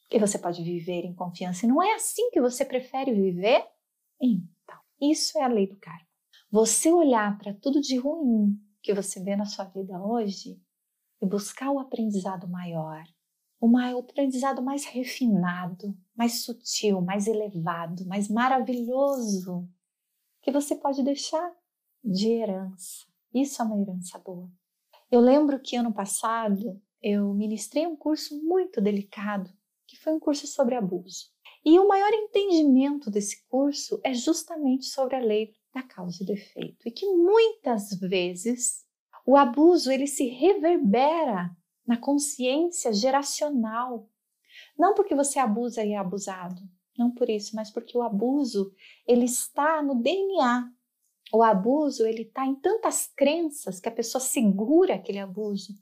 E 0.09 0.19
você 0.19 0.37
pode 0.37 0.63
viver 0.63 1.05
em 1.05 1.13
confiança. 1.13 1.65
E 1.65 1.69
não 1.69 1.81
é 1.81 1.93
assim 1.93 2.29
que 2.31 2.39
você 2.39 2.63
prefere 2.63 3.13
viver? 3.13 3.67
Então, 4.21 4.52
isso 5.11 5.37
é 5.37 5.43
a 5.43 5.47
lei 5.47 5.67
do 5.67 5.77
karma. 5.77 6.07
Você 6.51 6.91
olhar 6.91 7.37
para 7.37 7.53
tudo 7.53 7.81
de 7.81 7.97
ruim 7.97 8.59
que 8.81 8.93
você 8.93 9.23
vê 9.23 9.35
na 9.35 9.45
sua 9.45 9.65
vida 9.65 9.99
hoje 9.99 10.61
e 11.21 11.25
buscar 11.25 11.71
o 11.71 11.79
aprendizado 11.79 12.47
maior, 12.47 13.03
o 13.59 13.77
aprendizado 13.97 14.61
mais 14.61 14.85
refinado, 14.85 15.97
mais 16.15 16.43
sutil, 16.43 17.01
mais 17.01 17.27
elevado, 17.27 18.05
mais 18.05 18.27
maravilhoso, 18.27 19.67
que 20.41 20.51
você 20.51 20.75
pode 20.75 21.01
deixar 21.01 21.49
de 22.03 22.29
herança. 22.29 23.05
Isso 23.33 23.61
é 23.61 23.65
uma 23.65 23.81
herança 23.81 24.19
boa. 24.19 24.51
Eu 25.09 25.21
lembro 25.21 25.59
que 25.59 25.75
ano 25.75 25.93
passado 25.93 26.81
eu 27.01 27.33
ministrei 27.33 27.87
um 27.87 27.95
curso 27.95 28.41
muito 28.43 28.81
delicado, 28.81 29.49
que 29.87 29.97
foi 29.97 30.13
um 30.13 30.19
curso 30.19 30.45
sobre 30.45 30.75
abuso. 30.75 31.32
E 31.65 31.79
o 31.79 31.87
maior 31.87 32.11
entendimento 32.13 33.09
desse 33.09 33.45
curso 33.47 33.99
é 34.03 34.13
justamente 34.13 34.85
sobre 34.85 35.15
a 35.15 35.19
lei 35.19 35.53
da 35.73 35.81
causa 35.81 36.21
e 36.21 36.25
do 36.25 36.33
efeito, 36.33 36.87
e 36.87 36.91
que 36.91 37.05
muitas 37.05 37.89
vezes 37.99 38.83
o 39.25 39.37
abuso 39.37 39.91
ele 39.91 40.05
se 40.05 40.25
reverbera 40.25 41.49
na 41.87 41.97
consciência 41.97 42.93
geracional. 42.93 44.07
Não 44.77 44.93
porque 44.93 45.15
você 45.15 45.39
abusa 45.39 45.83
e 45.83 45.93
é 45.93 45.97
abusado, 45.97 46.61
não 46.97 47.11
por 47.11 47.29
isso, 47.29 47.55
mas 47.55 47.71
porque 47.71 47.97
o 47.97 48.03
abuso 48.03 48.71
ele 49.07 49.25
está 49.25 49.81
no 49.81 49.95
DNA. 49.95 50.69
O 51.33 51.41
abuso 51.41 52.05
ele 52.05 52.23
está 52.23 52.45
em 52.45 52.55
tantas 52.55 53.07
crenças 53.15 53.79
que 53.79 53.89
a 53.89 53.91
pessoa 53.91 54.21
segura 54.21 54.95
aquele 54.95 55.19
abuso 55.19 55.73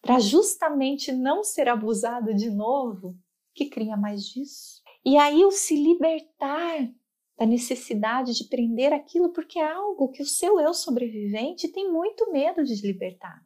para 0.00 0.18
justamente 0.18 1.12
não 1.12 1.44
ser 1.44 1.68
abusado 1.68 2.34
de 2.34 2.50
novo, 2.50 3.16
que 3.54 3.66
cria 3.66 3.96
mais 3.96 4.24
disso. 4.24 4.82
E 5.04 5.16
aí 5.16 5.44
o 5.44 5.50
se 5.50 5.74
libertar 5.74 6.92
da 7.36 7.46
necessidade 7.46 8.34
de 8.34 8.48
prender 8.48 8.92
aquilo 8.92 9.32
porque 9.32 9.58
é 9.58 9.72
algo 9.72 10.10
que 10.10 10.22
o 10.22 10.26
seu 10.26 10.58
eu 10.58 10.74
sobrevivente 10.74 11.68
tem 11.68 11.90
muito 11.90 12.30
medo 12.32 12.64
de 12.64 12.74
libertar. 12.84 13.40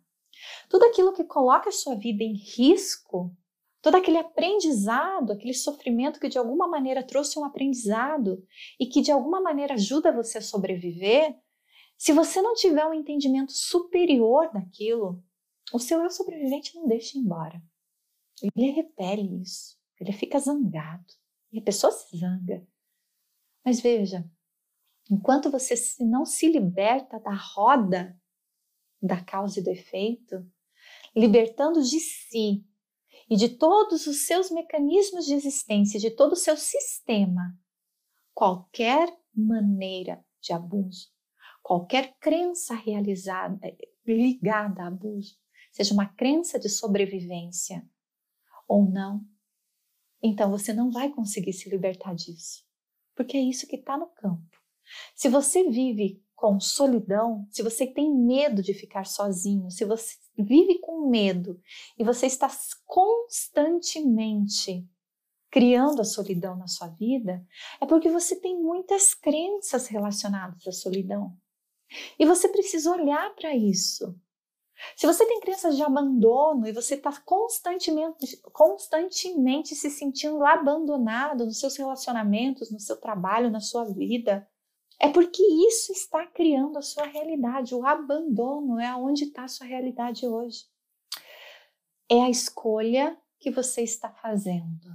Tudo 0.69 0.87
aquilo 0.87 1.13
que 1.13 1.25
coloca 1.25 1.69
a 1.69 1.73
sua 1.73 1.95
vida 1.95 2.25
em 2.25 2.35
risco 2.35 3.37
todo 3.83 3.97
aquele 3.97 4.19
aprendizado, 4.19 5.33
aquele 5.33 5.53
sofrimento 5.53 6.21
que 6.21 6.29
de 6.29 6.39
alguma 6.39 6.69
maneira 6.69 7.03
trouxe 7.03 7.37
um 7.39 7.45
aprendizado 7.45 8.43
e 8.79 8.87
que 8.87 9.03
de 9.03 9.11
alguma 9.11 9.41
maneira 9.41 9.75
ajuda 9.75 10.13
você 10.13 10.39
a 10.39 10.43
sobreviver, 10.43 11.37
se 11.99 12.13
você 12.13 12.41
não 12.41 12.55
tiver 12.55 12.87
um 12.87 12.95
entendimento 12.95 13.53
superior 13.53 14.51
daquilo, 14.53 15.23
o 15.73 15.81
seu 15.81 16.01
eu 16.01 16.11
sobrevivente 16.11 16.77
não 16.77 16.87
deixa 16.87 17.19
embora. 17.19 17.61
Ele 18.41 18.71
repele 18.71 19.43
isso, 19.43 19.77
ele 20.01 20.13
fica 20.13 20.39
zangado 20.39 21.22
e 21.53 21.59
a 21.59 21.63
pessoa 21.63 21.93
se 21.93 22.17
zanga. 22.17 22.67
Mas 23.65 23.81
veja, 23.81 24.29
enquanto 25.11 25.51
você 25.51 25.75
não 26.01 26.25
se 26.25 26.49
liberta 26.49 27.21
da 27.21 27.35
roda 27.35 28.19
da 29.01 29.23
causa 29.23 29.59
e 29.59 29.63
do 29.63 29.71
efeito, 29.71 30.49
libertando 31.15 31.83
de 31.83 31.99
si 31.99 32.65
e 33.29 33.37
de 33.37 33.49
todos 33.51 34.07
os 34.07 34.27
seus 34.27 34.51
mecanismos 34.51 35.27
de 35.27 35.35
existência, 35.35 35.99
de 35.99 36.11
todo 36.11 36.33
o 36.33 36.37
seu 36.37 36.57
sistema, 36.57 37.59
qualquer 38.33 39.13
maneira 39.35 40.25
de 40.41 40.53
abuso, 40.53 41.09
qualquer 41.63 42.17
crença 42.19 42.75
realizada 42.75 43.75
ligada 44.07 44.83
a 44.83 44.87
abuso, 44.89 45.37
seja 45.71 45.95
uma 45.95 46.07
crença 46.07 46.59
de 46.59 46.69
sobrevivência 46.69 47.87
ou 48.69 48.85
não, 48.85 49.25
então 50.23 50.51
você 50.51 50.73
não 50.73 50.91
vai 50.91 51.11
conseguir 51.11 51.53
se 51.53 51.69
libertar 51.69 52.15
disso, 52.15 52.65
porque 53.15 53.37
é 53.37 53.41
isso 53.41 53.67
que 53.67 53.77
está 53.77 53.99
no 53.99 54.07
campo. 54.07 54.63
Se 55.15 55.29
você 55.29 55.69
vive 55.69 56.23
com 56.35 56.59
solidão, 56.59 57.47
se 57.51 57.63
você 57.63 57.87
tem 57.87 58.13
medo 58.13 58.63
de 58.63 58.75
ficar 58.75 59.07
sozinho, 59.07 59.71
se 59.71 59.85
você 59.85 60.17
vive 60.37 60.81
com 60.81 61.09
medo 61.09 61.61
e 61.99 62.05
você 62.05 62.27
está 62.27 62.51
constantemente 62.85 64.87
criando 65.51 66.01
a 66.01 66.05
solidão 66.05 66.57
na 66.57 66.67
sua 66.67 66.89
vida, 66.89 67.47
é 67.81 67.87
porque 67.87 68.11
você 68.11 68.35
tem 68.35 68.61
muitas 68.61 69.15
crenças 69.15 69.87
relacionadas 69.87 70.67
à 70.67 70.73
solidão. 70.73 71.37
E 72.19 72.25
você 72.25 72.49
precisa 72.49 72.91
olhar 72.91 73.35
para 73.35 73.55
isso. 73.55 74.19
Se 74.97 75.07
você 75.07 75.27
tem 75.27 75.41
crenças 75.41 75.77
de 75.77 75.83
abandono 75.83 76.67
e 76.67 76.73
você 76.73 76.95
está 76.95 77.13
constantemente, 77.21 78.37
constantemente 78.53 79.75
se 79.75 79.91
sentindo 79.91 80.45
abandonado 80.45 81.45
nos 81.45 81.59
seus 81.59 81.77
relacionamentos, 81.77 82.71
no 82.71 82.81
seu 82.81 82.97
trabalho, 82.97 83.51
na 83.51 83.61
sua 83.61 83.85
vida, 83.85 84.49
é 84.99 85.09
porque 85.09 85.43
isso 85.43 85.93
está 85.93 86.27
criando 86.27 86.79
a 86.79 86.83
sua 86.83 87.07
realidade. 87.07 87.75
O 87.75 87.85
abandono 87.85 88.79
é 88.79 88.95
onde 88.95 89.25
está 89.25 89.45
a 89.45 89.49
sua 89.49 89.67
realidade 89.67 90.27
hoje. 90.27 90.65
É 92.09 92.23
a 92.23 92.31
escolha 92.31 93.19
que 93.39 93.51
você 93.51 93.83
está 93.83 94.11
fazendo. 94.11 94.89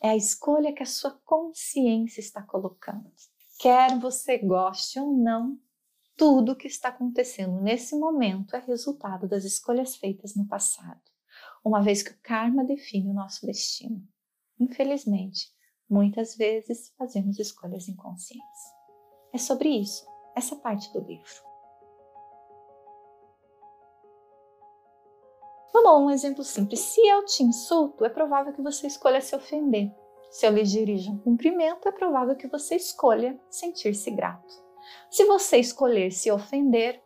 É 0.00 0.10
a 0.10 0.16
escolha 0.16 0.72
que 0.72 0.82
a 0.82 0.86
sua 0.86 1.10
consciência 1.24 2.20
está 2.20 2.42
colocando. 2.42 3.10
Quer 3.58 3.98
você 3.98 4.38
goste 4.38 4.98
ou 4.98 5.12
não, 5.12 5.58
tudo 6.22 6.54
que 6.54 6.68
está 6.68 6.90
acontecendo 6.90 7.60
nesse 7.60 7.96
momento 7.96 8.54
é 8.54 8.60
resultado 8.60 9.26
das 9.26 9.42
escolhas 9.42 9.96
feitas 9.96 10.36
no 10.36 10.46
passado, 10.46 11.00
uma 11.64 11.82
vez 11.82 12.00
que 12.00 12.12
o 12.12 12.18
karma 12.22 12.62
define 12.62 13.10
o 13.10 13.12
nosso 13.12 13.44
destino. 13.44 14.00
Infelizmente, 14.56 15.48
muitas 15.90 16.36
vezes 16.36 16.94
fazemos 16.96 17.40
escolhas 17.40 17.88
inconscientes. 17.88 18.60
É 19.34 19.38
sobre 19.38 19.68
isso, 19.68 20.06
essa 20.36 20.54
parte 20.54 20.92
do 20.92 21.00
livro. 21.00 21.42
Vamos 25.72 25.90
a 25.90 25.96
um 25.96 26.08
exemplo 26.08 26.44
simples. 26.44 26.78
Se 26.78 27.00
eu 27.00 27.24
te 27.24 27.42
insulto, 27.42 28.04
é 28.04 28.08
provável 28.08 28.52
que 28.52 28.62
você 28.62 28.86
escolha 28.86 29.20
se 29.20 29.34
ofender. 29.34 29.92
Se 30.30 30.46
eu 30.46 30.52
lhe 30.52 30.62
dirijo 30.62 31.10
um 31.10 31.18
cumprimento, 31.18 31.88
é 31.88 31.90
provável 31.90 32.36
que 32.36 32.46
você 32.46 32.76
escolha 32.76 33.36
sentir-se 33.50 34.08
grato. 34.12 34.71
Se 35.10 35.24
você 35.24 35.58
escolher 35.58 36.10
se 36.10 36.30
ofender, 36.30 37.02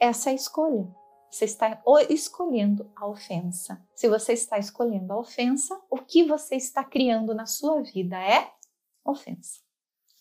essa 0.00 0.30
é 0.30 0.32
a 0.32 0.36
escolha. 0.36 0.86
Você 1.30 1.44
está 1.44 1.82
escolhendo 2.08 2.90
a 2.94 3.06
ofensa. 3.06 3.84
Se 3.94 4.08
você 4.08 4.32
está 4.32 4.58
escolhendo 4.58 5.12
a 5.12 5.18
ofensa, 5.18 5.78
o 5.90 5.98
que 5.98 6.24
você 6.24 6.56
está 6.56 6.84
criando 6.84 7.34
na 7.34 7.46
sua 7.46 7.82
vida 7.82 8.16
é 8.16 8.52
ofensa. 9.04 9.60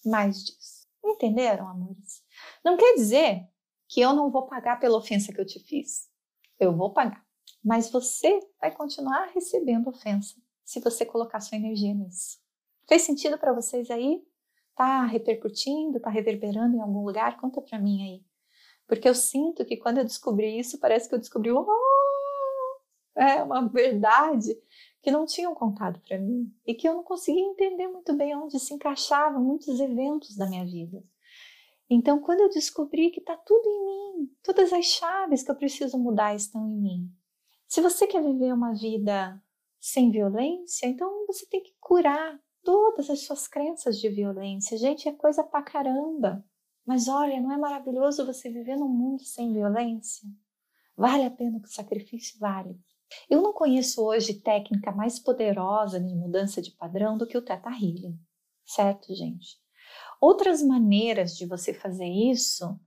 Mais 0.05 0.43
disso. 0.43 0.87
Entenderam, 1.03 1.67
amores? 1.67 2.23
Não 2.63 2.75
quer 2.75 2.95
dizer 2.95 3.47
que 3.87 4.01
eu 4.01 4.13
não 4.13 4.31
vou 4.31 4.47
pagar 4.47 4.79
pela 4.79 4.97
ofensa 4.97 5.31
que 5.31 5.39
eu 5.39 5.45
te 5.45 5.59
fiz. 5.59 6.09
Eu 6.59 6.75
vou 6.75 6.91
pagar. 6.91 7.23
Mas 7.63 7.89
você 7.89 8.39
vai 8.59 8.71
continuar 8.71 9.31
recebendo 9.33 9.89
ofensa 9.89 10.35
se 10.63 10.79
você 10.79 11.05
colocar 11.05 11.39
sua 11.39 11.57
energia 11.57 11.93
nisso. 11.93 12.39
Fez 12.87 13.03
sentido 13.03 13.37
para 13.37 13.53
vocês 13.53 13.89
aí? 13.89 14.23
Tá 14.75 15.05
repercutindo, 15.05 15.99
tá 15.99 16.09
reverberando 16.09 16.75
em 16.75 16.81
algum 16.81 17.05
lugar? 17.05 17.39
Conta 17.39 17.61
para 17.61 17.79
mim 17.79 18.01
aí. 18.03 18.25
Porque 18.87 19.07
eu 19.07 19.15
sinto 19.15 19.65
que 19.65 19.77
quando 19.77 19.99
eu 19.99 20.03
descobri 20.03 20.59
isso, 20.59 20.79
parece 20.79 21.07
que 21.07 21.15
eu 21.15 21.19
descobri 21.19 21.51
oh, 21.51 21.65
é 23.15 23.41
uma 23.41 23.67
verdade 23.67 24.55
que 25.01 25.09
não 25.09 25.25
tinham 25.25 25.55
contado 25.55 25.99
para 26.01 26.19
mim 26.19 26.51
e 26.65 26.73
que 26.73 26.87
eu 26.87 26.95
não 26.95 27.03
conseguia 27.03 27.41
entender 27.41 27.87
muito 27.87 28.13
bem 28.13 28.35
onde 28.35 28.59
se 28.59 28.73
encaixavam 28.73 29.41
muitos 29.41 29.79
eventos 29.79 30.35
da 30.35 30.47
minha 30.47 30.65
vida. 30.65 31.03
Então, 31.89 32.19
quando 32.19 32.41
eu 32.41 32.49
descobri 32.49 33.11
que 33.11 33.19
está 33.19 33.37
tudo 33.37 33.67
em 33.67 33.85
mim, 33.85 34.35
todas 34.43 34.73
as 34.73 34.85
chaves 34.85 35.43
que 35.43 35.51
eu 35.51 35.55
preciso 35.55 35.97
mudar 35.97 36.35
estão 36.35 36.67
em 36.67 36.81
mim. 36.81 37.11
Se 37.67 37.81
você 37.81 38.07
quer 38.07 38.23
viver 38.23 38.53
uma 38.53 38.73
vida 38.73 39.41
sem 39.79 40.09
violência, 40.09 40.87
então 40.87 41.25
você 41.27 41.45
tem 41.45 41.61
que 41.61 41.75
curar 41.79 42.39
todas 42.65 43.09
as 43.09 43.21
suas 43.21 43.47
crenças 43.47 43.97
de 43.99 44.09
violência. 44.09 44.77
Gente, 44.77 45.07
é 45.07 45.13
coisa 45.13 45.43
pra 45.43 45.61
caramba. 45.61 46.43
Mas 46.85 47.07
olha, 47.07 47.39
não 47.39 47.51
é 47.51 47.57
maravilhoso 47.57 48.25
você 48.25 48.49
viver 48.49 48.75
num 48.75 48.89
mundo 48.89 49.23
sem 49.23 49.53
violência? 49.53 50.27
Vale 50.97 51.23
a 51.23 51.31
pena 51.31 51.61
o 51.63 51.67
sacrifício? 51.67 52.37
Vale. 52.39 52.77
Eu 53.29 53.41
não 53.41 53.53
conheço 53.53 54.03
hoje 54.03 54.41
técnica 54.41 54.91
mais 54.91 55.19
poderosa 55.19 55.99
de 55.99 56.13
mudança 56.13 56.61
de 56.61 56.71
padrão 56.71 57.17
do 57.17 57.27
que 57.27 57.37
o 57.37 57.41
Theta 57.41 57.69
Healing, 57.69 58.19
certo, 58.65 59.13
gente? 59.13 59.57
Outras 60.19 60.61
maneiras 60.63 61.37
de 61.37 61.45
você 61.45 61.73
fazer 61.73 62.07
isso 62.07 62.79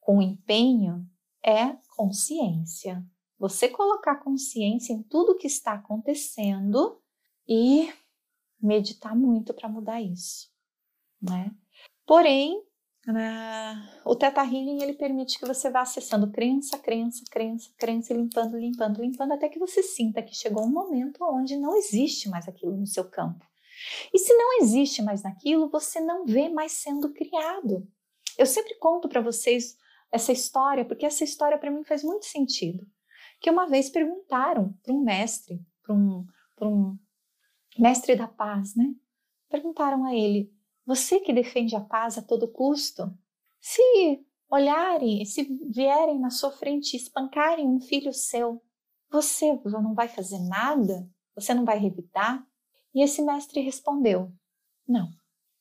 com 0.00 0.22
empenho 0.22 1.06
é 1.44 1.76
consciência. 1.96 3.04
Você 3.38 3.68
colocar 3.68 4.16
consciência 4.16 4.92
em 4.92 5.02
tudo 5.02 5.36
que 5.36 5.46
está 5.46 5.74
acontecendo 5.74 7.00
e 7.46 7.92
meditar 8.60 9.16
muito 9.16 9.54
para 9.54 9.68
mudar 9.68 10.00
isso, 10.00 10.48
né? 11.20 11.50
Porém, 12.06 12.62
o 14.04 14.14
Theta 14.14 14.42
Healing 14.42 14.82
ele 14.82 14.92
permite 14.92 15.38
que 15.38 15.46
você 15.46 15.70
vá 15.70 15.80
acessando 15.80 16.30
crença, 16.30 16.78
crença, 16.78 17.24
crença, 17.30 17.70
crença, 17.78 18.12
limpando, 18.12 18.58
limpando, 18.58 19.00
limpando, 19.00 19.32
até 19.32 19.48
que 19.48 19.58
você 19.58 19.82
sinta 19.82 20.22
que 20.22 20.34
chegou 20.34 20.64
um 20.64 20.70
momento 20.70 21.24
onde 21.24 21.56
não 21.56 21.76
existe 21.76 22.28
mais 22.28 22.46
aquilo 22.46 22.76
no 22.76 22.86
seu 22.86 23.08
campo. 23.08 23.44
E 24.12 24.18
se 24.18 24.34
não 24.34 24.60
existe 24.60 25.00
mais 25.02 25.22
naquilo, 25.22 25.70
você 25.70 26.00
não 26.00 26.26
vê 26.26 26.48
mais 26.48 26.72
sendo 26.72 27.12
criado. 27.12 27.86
Eu 28.36 28.44
sempre 28.44 28.74
conto 28.78 29.08
para 29.08 29.20
vocês 29.20 29.76
essa 30.12 30.32
história, 30.32 30.84
porque 30.84 31.06
essa 31.06 31.24
história 31.24 31.58
para 31.58 31.70
mim 31.70 31.84
faz 31.84 32.02
muito 32.02 32.26
sentido. 32.26 32.86
Que 33.40 33.50
uma 33.50 33.66
vez 33.66 33.88
perguntaram 33.88 34.74
para 34.82 34.92
um 34.92 35.02
mestre, 35.02 35.60
para 35.82 35.94
um, 35.94 36.26
um 36.62 36.98
mestre 37.78 38.16
da 38.16 38.26
paz, 38.26 38.74
né? 38.74 38.94
Perguntaram 39.48 40.04
a 40.04 40.14
ele: 40.14 40.52
Você 40.84 41.20
que 41.20 41.32
defende 41.32 41.76
a 41.76 41.80
paz 41.80 42.18
a 42.18 42.22
todo 42.22 42.50
custo, 42.50 43.10
se 43.60 44.24
olharem, 44.50 45.24
se 45.24 45.44
vierem 45.70 46.18
na 46.18 46.30
sua 46.30 46.50
frente 46.50 46.96
espancarem 46.96 47.66
um 47.66 47.80
filho 47.80 48.12
seu, 48.12 48.62
você 49.10 49.58
não 49.64 49.94
vai 49.94 50.08
fazer 50.08 50.38
nada? 50.48 51.08
Você 51.34 51.54
não 51.54 51.64
vai 51.64 51.78
revidar? 51.78 52.46
E 52.94 53.02
esse 53.02 53.22
mestre 53.22 53.60
respondeu: 53.60 54.32
Não, 54.86 55.08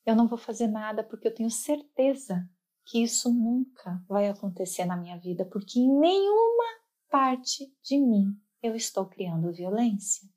eu 0.06 0.16
não 0.16 0.28
vou 0.28 0.38
fazer 0.38 0.68
nada 0.68 1.04
porque 1.04 1.28
eu 1.28 1.34
tenho 1.34 1.52
certeza 1.52 2.50
que 2.86 3.04
isso 3.04 3.34
nunca 3.34 4.02
vai 4.08 4.30
acontecer 4.30 4.86
na 4.86 4.96
minha 4.96 5.18
vida, 5.18 5.46
porque 5.46 5.80
em 5.80 6.00
nenhuma 6.00 6.64
parte 7.10 7.66
de 7.84 8.00
mim 8.00 8.34
eu 8.62 8.76
estou 8.76 9.06
criando 9.06 9.52
violência. 9.52 10.28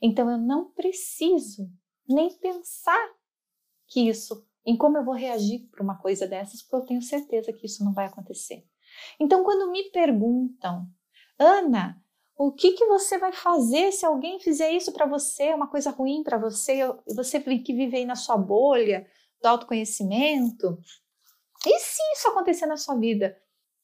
Então 0.00 0.30
eu 0.30 0.38
não 0.38 0.70
preciso 0.70 1.70
nem 2.08 2.32
pensar 2.38 3.08
que 3.86 4.08
isso, 4.08 4.46
em 4.64 4.76
como 4.76 4.96
eu 4.96 5.04
vou 5.04 5.14
reagir 5.14 5.68
para 5.70 5.82
uma 5.82 5.98
coisa 5.98 6.26
dessas, 6.26 6.62
porque 6.62 6.76
eu 6.76 6.86
tenho 6.86 7.02
certeza 7.02 7.52
que 7.52 7.66
isso 7.66 7.84
não 7.84 7.92
vai 7.92 8.06
acontecer. 8.06 8.64
Então 9.18 9.42
quando 9.42 9.70
me 9.70 9.90
perguntam, 9.90 10.86
Ana, 11.38 12.02
o 12.36 12.52
que, 12.52 12.72
que 12.72 12.86
você 12.86 13.18
vai 13.18 13.32
fazer 13.32 13.90
se 13.92 14.06
alguém 14.06 14.38
fizer 14.38 14.70
isso 14.70 14.92
para 14.92 15.06
você, 15.06 15.52
uma 15.52 15.66
coisa 15.66 15.90
ruim 15.90 16.22
para 16.22 16.38
você, 16.38 16.80
você 17.06 17.40
que 17.40 17.74
vive 17.74 17.96
aí 17.96 18.04
na 18.04 18.14
sua 18.14 18.36
bolha 18.36 19.06
do 19.42 19.46
autoconhecimento? 19.46 20.78
E 21.66 21.78
se 21.80 22.00
isso 22.12 22.28
acontecer 22.28 22.66
na 22.66 22.76
sua 22.76 22.96
vida? 22.96 23.36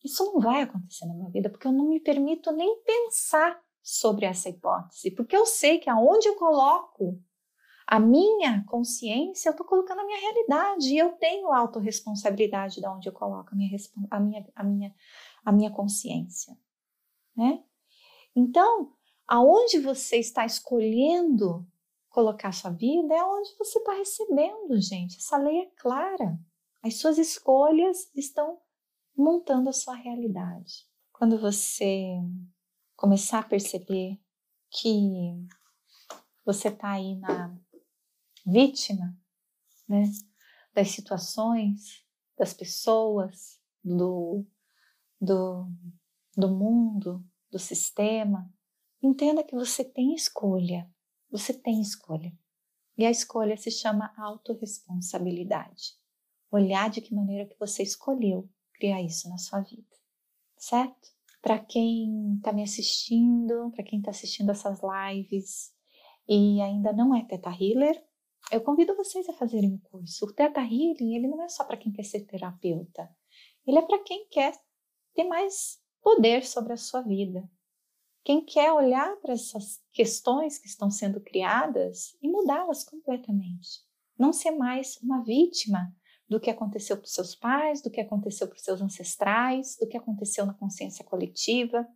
Isso 0.05 0.25
não 0.25 0.39
vai 0.39 0.63
acontecer 0.63 1.07
na 1.07 1.15
minha 1.15 1.31
vida, 1.31 1.51
porque 1.51 1.67
eu 1.67 1.73
não 1.73 1.89
me 1.89 1.99
permito 1.99 2.53
nem 2.53 2.81
pensar 2.83 3.61
sobre 3.85 4.25
essa 4.25 4.49
hipótese, 4.49 5.11
porque 5.11 5.37
eu 5.37 5.45
sei 5.45 5.79
que 5.79 5.91
aonde 5.91 6.27
eu 6.27 6.37
coloco 6.37 7.23
a 7.87 8.01
minha 8.01 8.65
consciência, 8.65 9.51
eu 9.51 9.51
estou 9.51 9.67
colocando 9.67 10.01
a 10.01 10.07
minha 10.07 10.19
realidade 10.19 10.89
e 10.89 10.97
eu 10.97 11.13
tenho 11.13 11.53
autorresponsabilidade 11.53 12.81
de 12.81 12.89
onde 12.89 13.11
eu 13.11 13.13
coloco 13.13 13.51
a 13.53 13.55
minha, 13.55 13.77
a 14.11 14.19
minha, 14.19 14.47
a 14.57 14.65
minha, 14.65 14.95
a 15.45 15.53
minha 15.53 15.71
consciência, 15.71 16.57
né? 17.37 17.63
Então, 18.35 18.91
aonde 19.29 19.79
você 19.79 20.17
está 20.17 20.47
escolhendo 20.47 21.67
colocar 22.09 22.53
sua 22.53 22.71
vida 22.71 23.15
é 23.15 23.23
onde 23.23 23.55
você 23.59 23.79
está 23.79 23.93
recebendo, 23.93 24.81
gente. 24.81 25.19
Essa 25.19 25.37
lei 25.37 25.59
é 25.59 25.71
clara. 25.77 26.39
As 26.83 26.97
suas 26.97 27.19
escolhas 27.19 28.11
estão 28.15 28.59
montando 29.15 29.69
a 29.69 29.75
sua 29.75 29.95
realidade. 29.95 30.87
Quando 31.13 31.39
você 31.39 32.17
começar 32.97 33.41
a 33.41 33.49
perceber 33.49 34.21
que 34.71 35.47
você 36.45 36.69
está 36.69 36.93
aí 36.93 37.17
na 37.17 37.57
vítima 38.47 39.17
né, 39.89 40.05
das 40.73 40.91
situações, 40.91 42.05
das 42.37 42.53
pessoas, 42.53 43.61
do, 43.83 44.45
do, 45.21 45.69
do 46.37 46.49
mundo, 46.49 47.25
do 47.51 47.59
sistema, 47.59 48.53
entenda 49.03 49.45
que 49.45 49.55
você 49.55 49.85
tem 49.85 50.15
escolha. 50.15 50.91
Você 51.31 51.53
tem 51.53 51.81
escolha. 51.81 52.33
E 52.97 53.05
a 53.05 53.11
escolha 53.11 53.57
se 53.57 53.71
chama 53.71 54.15
autorresponsabilidade. 54.17 55.99
Olhar 56.51 56.89
de 56.89 57.01
que 57.01 57.15
maneira 57.15 57.49
que 57.49 57.59
você 57.59 57.83
escolheu 57.83 58.49
criar 58.75 59.03
isso 59.03 59.29
na 59.29 59.39
sua 59.39 59.61
vida. 59.61 59.97
Certo? 60.57 61.14
Para 61.45 61.59
quem 61.59 62.37
está 62.37 62.55
me 62.55 62.63
assistindo, 62.63 63.71
para 63.73 63.85
quem 63.85 63.99
está 63.99 64.11
assistindo 64.11 64.51
essas 64.51 64.81
lives 64.81 65.75
e 66.27 66.59
ainda 66.63 66.91
não 66.91 67.15
é 67.15 67.23
Teta 67.23 67.51
Healer, 67.51 68.03
eu 68.51 68.63
convido 68.63 68.97
vocês 68.97 69.29
a 69.29 69.35
fazerem 69.35 69.75
o 69.75 69.91
curso. 69.91 70.25
O 70.25 70.33
Theta 70.33 70.63
Healing, 70.63 71.15
ele 71.15 71.29
não 71.29 71.43
é 71.43 71.49
só 71.51 71.63
para 71.63 71.77
quem 71.77 71.93
quer 71.93 72.05
ser 72.05 72.21
terapeuta. 72.21 73.15
Ele 73.67 73.77
é 73.77 73.83
para 73.83 74.03
quem 74.03 74.27
quer 74.31 74.59
ter 75.15 75.25
mais 75.25 75.79
poder 76.01 76.47
sobre 76.47 76.73
a 76.73 76.79
sua 76.79 77.03
vida. 77.03 77.47
Quem 78.25 78.43
quer 78.43 78.73
olhar 78.73 79.15
para 79.17 79.35
essas 79.35 79.83
questões 79.93 80.57
que 80.57 80.67
estão 80.67 80.91
sendo 80.91 81.21
criadas 81.21 82.17
e 82.23 82.29
mudá-las 82.29 82.85
completamente. 82.85 83.83
Não 84.19 84.33
ser 84.33 84.53
mais 84.53 84.97
uma 85.03 85.23
vítima 85.23 85.95
do 86.35 86.41
que 86.41 86.51
aconteceu 86.51 86.97
para 86.97 87.05
os 87.05 87.13
seus 87.13 87.37
pais, 87.37 87.81
do 87.81 87.89
que 87.89 88.01
aconteceu 88.01 88.49
para 88.49 88.57
os 88.57 88.65
seus 88.65 88.83
ancestrais, 88.83 89.77
do 89.81 89.87
que 89.87 89.97
aconteceu 89.97 90.45
na 90.45 90.53
consciência 90.53 91.05
coletiva. 91.05 91.87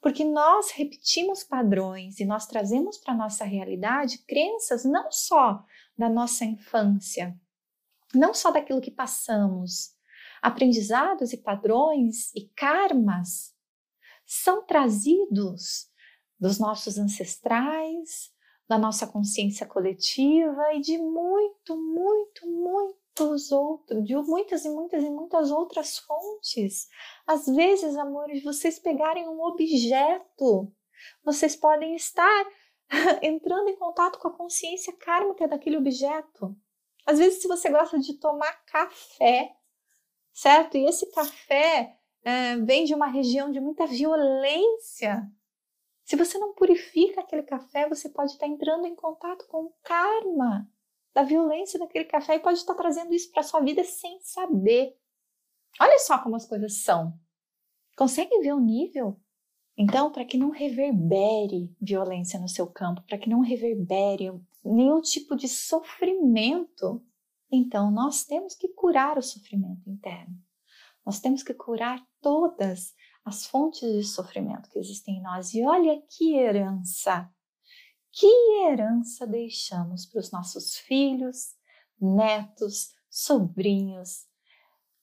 Porque 0.00 0.24
nós 0.24 0.70
repetimos 0.70 1.44
padrões 1.44 2.20
e 2.20 2.24
nós 2.24 2.46
trazemos 2.46 2.96
para 2.96 3.12
a 3.12 3.16
nossa 3.16 3.44
realidade 3.44 4.24
crenças 4.24 4.82
não 4.82 5.12
só 5.12 5.62
da 5.96 6.08
nossa 6.08 6.42
infância, 6.46 7.38
não 8.14 8.32
só 8.32 8.50
daquilo 8.50 8.80
que 8.80 8.90
passamos, 8.90 9.94
aprendizados 10.40 11.34
e 11.34 11.36
padrões 11.36 12.34
e 12.34 12.48
karmas 12.56 13.54
são 14.24 14.64
trazidos 14.64 15.90
dos 16.38 16.58
nossos 16.58 16.96
ancestrais, 16.96 18.32
da 18.66 18.78
nossa 18.78 19.06
consciência 19.06 19.66
coletiva 19.66 20.72
e 20.72 20.80
de 20.80 20.96
muito, 20.96 21.76
muito, 21.76 22.48
muitos 23.20 23.52
outros, 23.52 24.04
de 24.04 24.16
muitas 24.16 24.64
e 24.64 24.70
muitas 24.70 25.02
e 25.02 25.10
muitas 25.10 25.50
outras 25.50 25.98
fontes. 25.98 26.88
Às 27.26 27.46
vezes, 27.46 27.96
amores, 27.96 28.42
vocês 28.42 28.78
pegarem 28.78 29.28
um 29.28 29.40
objeto, 29.42 30.72
vocês 31.24 31.56
podem 31.56 31.94
estar 31.94 32.46
entrando 33.22 33.68
em 33.68 33.76
contato 33.76 34.18
com 34.18 34.28
a 34.28 34.36
consciência 34.36 34.92
kármica 34.96 35.46
daquele 35.46 35.76
objeto. 35.76 36.56
Às 37.06 37.18
vezes, 37.18 37.40
se 37.40 37.48
você 37.48 37.70
gosta 37.70 37.98
de 37.98 38.18
tomar 38.18 38.52
café, 38.66 39.54
certo? 40.32 40.76
E 40.76 40.84
esse 40.86 41.10
café 41.12 41.96
é, 42.22 42.56
vem 42.56 42.84
de 42.84 42.94
uma 42.94 43.06
região 43.06 43.50
de 43.50 43.60
muita 43.60 43.86
violência. 43.86 45.22
Se 46.04 46.16
você 46.16 46.38
não 46.38 46.54
purifica 46.54 47.20
aquele 47.20 47.42
café, 47.42 47.88
você 47.88 48.08
pode 48.08 48.32
estar 48.32 48.46
entrando 48.46 48.86
em 48.86 48.94
contato 48.94 49.46
com 49.46 49.64
o 49.64 49.74
karma 49.82 50.68
da 51.14 51.22
violência 51.22 51.78
daquele 51.78 52.04
café 52.04 52.36
e 52.36 52.40
pode 52.40 52.58
estar 52.58 52.74
trazendo 52.74 53.12
isso 53.12 53.30
para 53.32 53.42
sua 53.42 53.60
vida 53.60 53.82
sem 53.84 54.20
saber. 54.20 54.96
Olha 55.80 55.98
só 55.98 56.18
como 56.18 56.36
as 56.36 56.46
coisas 56.46 56.82
são. 56.82 57.18
Consegue 57.96 58.38
ver 58.40 58.52
o 58.52 58.60
nível? 58.60 59.20
Então, 59.76 60.12
para 60.12 60.24
que 60.24 60.36
não 60.36 60.50
reverbere 60.50 61.74
violência 61.80 62.38
no 62.38 62.48
seu 62.48 62.66
campo, 62.66 63.02
para 63.02 63.18
que 63.18 63.30
não 63.30 63.40
reverbere 63.40 64.30
nenhum 64.64 65.00
tipo 65.00 65.34
de 65.34 65.48
sofrimento, 65.48 67.02
então 67.50 67.90
nós 67.90 68.24
temos 68.24 68.54
que 68.54 68.68
curar 68.68 69.18
o 69.18 69.22
sofrimento 69.22 69.88
interno. 69.88 70.36
Nós 71.04 71.18
temos 71.18 71.42
que 71.42 71.54
curar 71.54 72.06
todas 72.20 72.94
as 73.24 73.46
fontes 73.46 73.80
de 73.80 74.04
sofrimento 74.04 74.68
que 74.68 74.78
existem 74.78 75.16
em 75.16 75.22
nós. 75.22 75.54
E 75.54 75.64
olha 75.64 76.00
que 76.08 76.34
herança! 76.34 77.28
Que 78.12 78.26
herança 78.64 79.26
deixamos 79.26 80.06
para 80.06 80.20
os 80.20 80.30
nossos 80.30 80.76
filhos, 80.76 81.54
netos, 82.00 82.92
sobrinhos, 83.08 84.26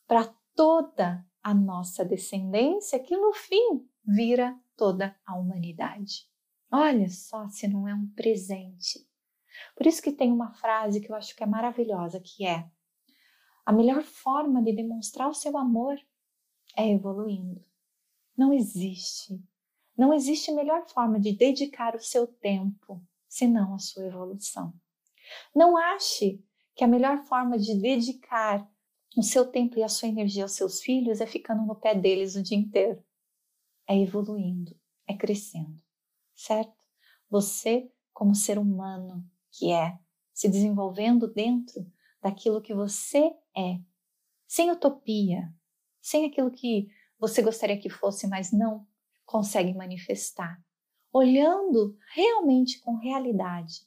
para 0.06 0.34
toda 0.56 1.26
a 1.42 1.54
nossa 1.54 2.04
descendência, 2.04 3.00
que 3.00 3.16
no 3.16 3.34
fim 3.34 3.88
vira 4.04 4.60
toda 4.76 5.16
a 5.26 5.36
humanidade. 5.36 6.30
Olha 6.72 7.10
só 7.10 7.48
se 7.48 7.68
não 7.68 7.88
é 7.88 7.94
um 7.94 8.08
presente. 8.08 9.08
Por 9.76 9.88
isso 9.88 10.02
que 10.02 10.12
tem 10.12 10.32
uma 10.32 10.54
frase 10.54 11.00
que 11.00 11.12
eu 11.12 11.16
acho 11.16 11.36
que 11.36 11.44
é 11.44 11.48
maravilhosa, 11.48 12.20
que 12.20 12.46
é: 12.46 12.70
a 13.66 13.72
melhor 13.72 14.04
forma 14.04 14.62
de 14.62 14.74
demonstrar 14.74 15.30
o 15.30 15.34
seu 15.34 15.58
amor 15.58 15.98
é 16.76 16.90
evoluindo. 16.90 17.64
Não 18.38 18.54
existe. 18.54 19.42
Não 19.98 20.14
existe 20.14 20.52
melhor 20.52 20.88
forma 20.88 21.20
de 21.20 21.32
dedicar 21.32 21.96
o 21.96 22.00
seu 22.00 22.28
tempo 22.28 23.02
senão 23.28 23.74
a 23.74 23.80
sua 23.80 24.06
evolução. 24.06 24.74
Não 25.56 25.76
ache 25.76 26.42
que 26.76 26.84
a 26.84 26.88
melhor 26.88 27.26
forma 27.26 27.58
de 27.58 27.76
dedicar 27.76 28.70
o 29.18 29.24
seu 29.24 29.50
tempo 29.50 29.80
e 29.80 29.84
a 29.84 29.90
sua 29.90 30.08
energia 30.08 30.44
aos 30.44 30.52
seus 30.52 30.82
filhos 30.82 31.20
é 31.20 31.26
ficando 31.26 31.66
no 31.66 31.76
pé 31.76 31.96
deles 31.96 32.36
o 32.36 32.44
dia 32.44 32.58
inteiro. 32.58 33.04
É 33.88 33.98
evoluindo, 34.00 34.80
é 35.08 35.16
crescendo, 35.16 35.82
certo? 36.36 36.76
Você, 37.30 37.92
como 38.14 38.36
ser 38.36 38.60
humano 38.60 39.28
que 39.52 39.72
é, 39.72 39.98
se 40.34 40.48
desenvolvendo 40.48 41.28
dentro 41.28 41.92
daquilo 42.22 42.62
que 42.62 42.74
você 42.74 43.32
é, 43.58 43.80
sem 44.46 44.70
utopia, 44.72 45.52
sem 46.00 46.26
aquilo 46.26 46.52
que 46.52 46.88
você 47.18 47.42
gostaria 47.42 47.80
que 47.80 47.90
fosse, 47.90 48.28
mas 48.28 48.52
não 48.52 48.86
consegue 49.28 49.76
manifestar. 49.76 50.60
Olhando 51.14 51.96
realmente 52.16 52.82
com 52.82 52.96
realidade. 52.96 53.86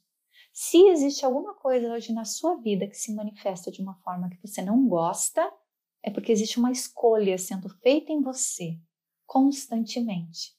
Se 0.52 0.78
existe 0.88 1.24
alguma 1.24 1.54
coisa 1.54 1.92
hoje 1.92 2.12
na 2.12 2.24
sua 2.24 2.54
vida 2.56 2.86
que 2.86 2.94
se 2.94 3.12
manifesta 3.12 3.72
de 3.72 3.82
uma 3.82 3.94
forma 4.04 4.30
que 4.30 4.40
você 4.40 4.62
não 4.62 4.86
gosta, 4.86 5.52
é 6.02 6.10
porque 6.10 6.30
existe 6.30 6.58
uma 6.58 6.70
escolha 6.70 7.36
sendo 7.38 7.68
feita 7.80 8.12
em 8.12 8.22
você 8.22 8.78
constantemente 9.26 10.56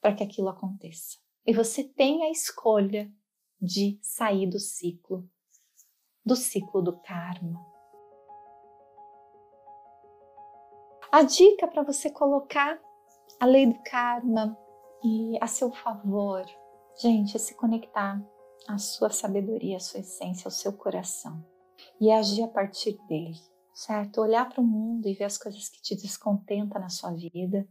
para 0.00 0.14
que 0.14 0.22
aquilo 0.22 0.48
aconteça. 0.48 1.18
E 1.46 1.54
você 1.54 1.82
tem 1.82 2.24
a 2.24 2.30
escolha 2.30 3.10
de 3.60 3.98
sair 4.02 4.46
do 4.46 4.58
ciclo 4.58 5.26
do 6.24 6.36
ciclo 6.36 6.80
do 6.80 7.00
karma. 7.00 7.60
A 11.10 11.22
dica 11.22 11.66
para 11.68 11.82
você 11.82 12.10
colocar 12.10 12.80
a 13.40 13.46
lei 13.46 13.66
do 13.66 13.78
karma 13.84 14.56
e 15.04 15.38
a 15.40 15.46
seu 15.46 15.72
favor, 15.72 16.44
gente, 17.00 17.36
é 17.36 17.38
se 17.38 17.54
conectar 17.54 18.22
à 18.68 18.78
sua 18.78 19.10
sabedoria, 19.10 19.76
à 19.76 19.80
sua 19.80 20.00
essência, 20.00 20.46
ao 20.46 20.52
seu 20.52 20.72
coração 20.72 21.44
e 22.00 22.10
agir 22.10 22.42
a 22.44 22.48
partir 22.48 22.98
dele, 23.08 23.38
certo? 23.74 24.20
Olhar 24.20 24.48
para 24.48 24.60
o 24.60 24.66
mundo 24.66 25.08
e 25.08 25.14
ver 25.14 25.24
as 25.24 25.38
coisas 25.38 25.68
que 25.68 25.82
te 25.82 25.96
descontentam 25.96 26.80
na 26.80 26.88
sua 26.88 27.12
vida 27.12 27.66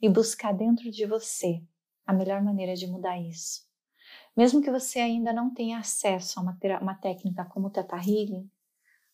e 0.00 0.08
buscar 0.08 0.52
dentro 0.52 0.90
de 0.90 1.06
você 1.06 1.62
a 2.06 2.12
melhor 2.12 2.42
maneira 2.42 2.74
de 2.74 2.86
mudar 2.86 3.20
isso. 3.20 3.68
Mesmo 4.36 4.62
que 4.62 4.70
você 4.70 4.98
ainda 4.98 5.32
não 5.32 5.52
tenha 5.52 5.78
acesso 5.78 6.38
a 6.38 6.42
uma, 6.42 6.58
uma 6.80 6.94
técnica 6.94 7.44
como 7.44 7.68
o 7.68 7.70
Theta 7.70 7.96
Healing, 7.96 8.50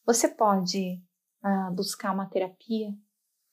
você 0.04 0.28
pode 0.28 1.02
uh, 1.44 1.74
buscar 1.74 2.12
uma 2.12 2.26
terapia, 2.26 2.94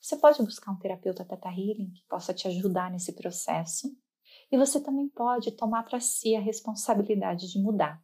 você 0.03 0.17
pode 0.17 0.43
buscar 0.43 0.73
um 0.73 0.75
terapeuta 0.75 1.23
Theta 1.23 1.47
Healing 1.47 1.89
que 1.91 2.03
possa 2.09 2.33
te 2.33 2.45
ajudar 2.49 2.91
nesse 2.91 3.13
processo. 3.13 3.89
E 4.51 4.57
você 4.57 4.81
também 4.81 5.07
pode 5.07 5.53
tomar 5.53 5.83
para 5.83 6.01
si 6.01 6.35
a 6.35 6.41
responsabilidade 6.41 7.49
de 7.49 7.57
mudar. 7.57 8.03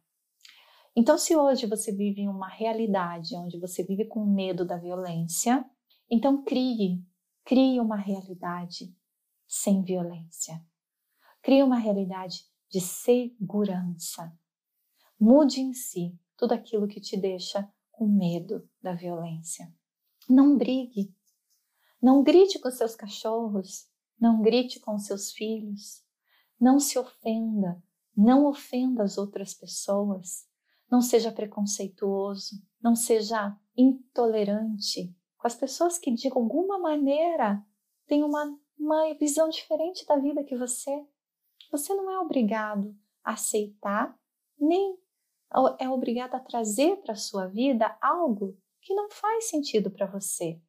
Então, 0.96 1.18
se 1.18 1.36
hoje 1.36 1.66
você 1.66 1.92
vive 1.92 2.22
em 2.22 2.28
uma 2.28 2.48
realidade 2.48 3.36
onde 3.36 3.60
você 3.60 3.84
vive 3.84 4.06
com 4.06 4.24
medo 4.24 4.64
da 4.64 4.78
violência, 4.78 5.62
então 6.10 6.42
crie, 6.42 7.04
crie 7.44 7.78
uma 7.78 7.96
realidade 7.96 8.96
sem 9.46 9.82
violência. 9.82 10.58
Crie 11.42 11.62
uma 11.62 11.78
realidade 11.78 12.46
de 12.70 12.80
segurança. 12.80 14.34
Mude 15.20 15.60
em 15.60 15.74
si 15.74 16.18
tudo 16.34 16.52
aquilo 16.52 16.88
que 16.88 16.98
te 17.00 17.14
deixa 17.14 17.70
com 17.92 18.06
medo 18.08 18.66
da 18.82 18.94
violência. 18.94 19.70
Não 20.26 20.56
brigue. 20.56 21.14
Não 22.00 22.22
grite 22.22 22.58
com 22.58 22.70
seus 22.70 22.94
cachorros. 22.94 23.88
Não 24.18 24.42
grite 24.42 24.80
com 24.80 24.98
seus 24.98 25.32
filhos. 25.32 26.02
Não 26.60 26.78
se 26.78 26.98
ofenda. 26.98 27.82
Não 28.16 28.46
ofenda 28.46 29.02
as 29.02 29.18
outras 29.18 29.54
pessoas. 29.54 30.46
Não 30.90 31.00
seja 31.00 31.32
preconceituoso. 31.32 32.56
Não 32.82 32.94
seja 32.94 33.56
intolerante 33.76 35.14
com 35.40 35.46
as 35.46 35.54
pessoas 35.54 35.98
que 35.98 36.10
de 36.10 36.28
alguma 36.28 36.78
maneira 36.78 37.64
têm 38.06 38.22
uma, 38.22 38.58
uma 38.78 39.14
visão 39.14 39.48
diferente 39.48 40.04
da 40.06 40.16
vida 40.16 40.44
que 40.44 40.56
você. 40.56 40.90
Você 41.72 41.94
não 41.94 42.10
é 42.10 42.18
obrigado 42.18 42.94
a 43.24 43.32
aceitar, 43.32 44.18
nem 44.58 44.98
é 45.78 45.88
obrigado 45.88 46.34
a 46.34 46.40
trazer 46.40 46.96
para 46.96 47.12
a 47.12 47.16
sua 47.16 47.46
vida 47.46 47.96
algo 48.02 48.56
que 48.82 48.94
não 48.94 49.10
faz 49.10 49.48
sentido 49.48 49.90
para 49.90 50.06
você. 50.06 50.60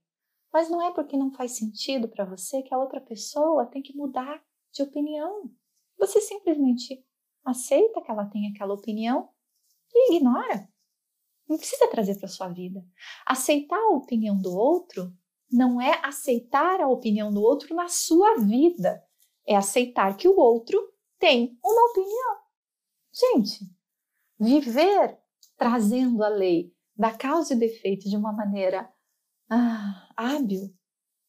Mas 0.54 0.70
não 0.70 0.82
é 0.82 0.92
porque 0.92 1.16
não 1.16 1.32
faz 1.32 1.54
sentido 1.54 2.08
para 2.08 2.26
você 2.26 2.62
que 2.62 2.74
a 2.74 2.78
outra 2.78 3.00
pessoa 3.00 3.66
tem 3.66 3.82
que 3.82 3.96
mudar 3.96 4.44
de 4.72 4.84
opinião. 4.84 5.50
Você 5.98 6.20
simplesmente 6.20 7.04
aceita 7.46 8.02
que 8.02 8.12
ela 8.12 8.26
tem 8.26 8.48
aquela 8.48 8.74
opinião 8.74 9.30
e 9.94 10.16
ignora. 10.16 10.70
Não 11.48 11.58
precisa 11.58 11.88
trazer 11.88 12.18
para 12.18 12.28
sua 12.28 12.48
vida. 12.50 12.86
Aceitar 13.26 13.78
a 13.78 13.96
opinião 13.96 14.38
do 14.38 14.54
outro 14.54 15.14
não 15.52 15.82
é 15.82 16.00
aceitar 16.04 16.80
a 16.80 16.88
opinião 16.88 17.32
do 17.32 17.42
outro 17.42 17.76
na 17.76 17.88
sua 17.88 18.38
vida. 18.38 19.04
É 19.46 19.56
aceitar 19.56 20.16
que 20.16 20.28
o 20.28 20.38
outro 20.38 20.80
tem 21.20 21.58
uma 21.64 21.90
opinião. 21.90 22.38
Gente, 23.14 23.70
viver 24.40 25.20
trazendo 25.58 26.24
a 26.24 26.30
lei 26.30 26.74
da 26.96 27.16
causa 27.16 27.54
e 27.54 27.58
do 27.58 27.64
efeito 27.64 28.10
de 28.10 28.16
uma 28.16 28.32
maneira 28.32 28.92
ah, 29.54 30.08
hábil, 30.16 30.74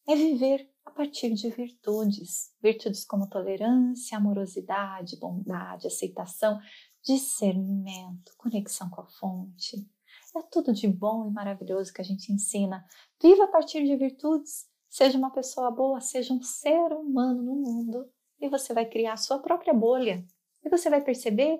é 0.07 0.15
viver 0.15 0.71
a 0.85 0.91
partir 0.91 1.33
de 1.33 1.49
virtudes. 1.49 2.53
Virtudes 2.61 3.03
como 3.03 3.27
tolerância, 3.27 4.17
amorosidade, 4.17 5.19
bondade, 5.19 5.87
aceitação, 5.87 6.57
discernimento, 7.03 8.31
conexão 8.37 8.89
com 8.89 9.01
a 9.01 9.05
fonte. 9.05 9.85
É 10.37 10.41
tudo 10.41 10.73
de 10.73 10.87
bom 10.87 11.27
e 11.27 11.31
maravilhoso 11.31 11.91
que 11.91 11.99
a 11.99 12.03
gente 12.03 12.31
ensina. 12.31 12.85
Viva 13.21 13.43
a 13.43 13.47
partir 13.49 13.83
de 13.83 13.95
virtudes. 13.97 14.69
Seja 14.89 15.17
uma 15.17 15.31
pessoa 15.31 15.69
boa, 15.69 15.99
seja 15.99 16.33
um 16.33 16.41
ser 16.41 16.93
humano 16.93 17.43
no 17.43 17.55
mundo 17.55 18.09
e 18.39 18.47
você 18.47 18.73
vai 18.73 18.85
criar 18.85 19.13
a 19.13 19.17
sua 19.17 19.39
própria 19.39 19.73
bolha. 19.73 20.25
E 20.63 20.69
você 20.69 20.89
vai 20.89 21.01
perceber 21.01 21.59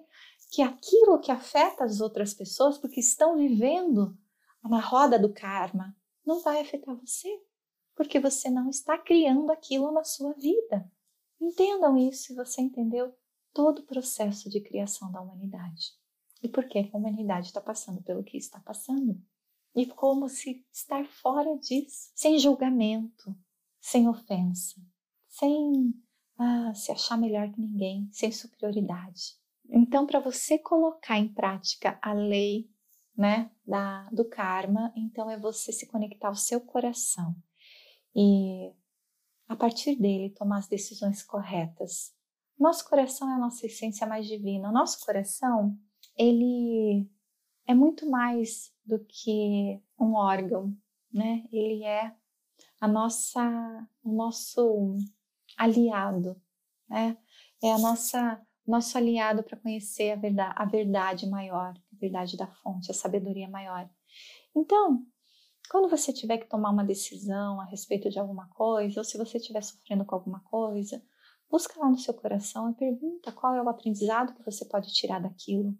que 0.49 0.61
aquilo 0.61 1.19
que 1.19 1.31
afeta 1.31 1.83
as 1.83 1.99
outras 1.99 2.33
pessoas, 2.33 2.77
porque 2.77 3.01
estão 3.01 3.35
vivendo 3.35 4.17
na 4.63 4.79
roda 4.79 5.19
do 5.19 5.33
karma, 5.33 5.93
não 6.25 6.41
vai 6.41 6.61
afetar 6.61 6.95
você 6.95 7.29
porque 7.95 8.19
você 8.19 8.49
não 8.49 8.69
está 8.69 8.97
criando 8.97 9.51
aquilo 9.51 9.91
na 9.91 10.03
sua 10.03 10.33
vida. 10.33 10.89
Entendam 11.39 11.97
isso 11.97 12.23
se 12.23 12.35
você 12.35 12.61
entendeu 12.61 13.13
todo 13.53 13.79
o 13.79 13.85
processo 13.85 14.49
de 14.49 14.61
criação 14.61 15.11
da 15.11 15.21
humanidade. 15.21 15.91
E 16.41 16.49
por 16.49 16.67
que 16.67 16.89
a 16.91 16.97
humanidade 16.97 17.47
está 17.47 17.61
passando 17.61 18.01
pelo 18.01 18.23
que 18.23 18.37
está 18.37 18.59
passando. 18.59 19.21
E 19.75 19.85
como 19.85 20.27
se 20.27 20.65
estar 20.71 21.05
fora 21.05 21.57
disso, 21.57 22.11
sem 22.15 22.37
julgamento, 22.37 23.35
sem 23.79 24.07
ofensa, 24.07 24.81
sem 25.27 25.93
ah, 26.37 26.73
se 26.73 26.91
achar 26.91 27.17
melhor 27.17 27.51
que 27.51 27.59
ninguém, 27.59 28.09
sem 28.11 28.31
superioridade. 28.31 29.35
Então, 29.69 30.05
para 30.05 30.19
você 30.19 30.59
colocar 30.59 31.17
em 31.17 31.33
prática 31.33 31.97
a 32.01 32.13
lei 32.13 32.69
né, 33.15 33.51
da, 33.65 34.09
do 34.11 34.25
karma, 34.25 34.91
então 34.95 35.29
é 35.29 35.37
você 35.37 35.71
se 35.71 35.87
conectar 35.87 36.27
ao 36.27 36.35
seu 36.35 36.59
coração 36.59 37.35
e 38.15 38.71
a 39.47 39.55
partir 39.55 39.95
dele 39.95 40.31
tomar 40.31 40.59
as 40.59 40.67
decisões 40.67 41.23
corretas. 41.23 42.13
Nosso 42.57 42.87
coração 42.87 43.29
é 43.29 43.35
a 43.35 43.39
nossa 43.39 43.65
essência 43.65 44.07
mais 44.07 44.27
divina. 44.27 44.69
O 44.69 44.73
nosso 44.73 45.03
coração, 45.05 45.77
ele 46.17 47.07
é 47.67 47.73
muito 47.73 48.09
mais 48.09 48.73
do 48.85 48.99
que 48.99 49.81
um 49.99 50.13
órgão, 50.13 50.75
né? 51.11 51.43
Ele 51.51 51.83
é 51.83 52.13
a 52.79 52.87
nossa, 52.87 53.87
o 54.03 54.11
nosso 54.11 54.97
aliado, 55.57 56.39
né? 56.87 57.17
É 57.61 57.71
a 57.71 57.77
nossa, 57.77 58.41
nosso 58.67 58.97
aliado 58.97 59.43
para 59.43 59.57
conhecer 59.57 60.11
a 60.11 60.15
verdade, 60.15 60.53
a 60.55 60.65
verdade 60.65 61.27
maior, 61.27 61.73
verdade 62.03 62.37
da 62.37 62.47
fonte, 62.47 62.91
a 62.91 62.93
sabedoria 62.93 63.47
maior. 63.47 63.89
Então, 64.55 65.05
quando 65.69 65.89
você 65.89 66.11
tiver 66.11 66.37
que 66.37 66.49
tomar 66.49 66.71
uma 66.71 66.83
decisão 66.83 67.59
a 67.61 67.65
respeito 67.65 68.09
de 68.09 68.19
alguma 68.19 68.47
coisa, 68.49 68.99
ou 68.99 69.03
se 69.03 69.17
você 69.17 69.37
estiver 69.37 69.63
sofrendo 69.63 70.05
com 70.05 70.15
alguma 70.15 70.41
coisa, 70.41 71.01
busca 71.49 71.79
lá 71.79 71.89
no 71.89 71.97
seu 71.97 72.13
coração 72.13 72.69
e 72.69 72.75
pergunta 72.75 73.31
qual 73.31 73.55
é 73.55 73.61
o 73.61 73.69
aprendizado 73.69 74.33
que 74.33 74.43
você 74.43 74.65
pode 74.65 74.93
tirar 74.93 75.19
daquilo. 75.21 75.77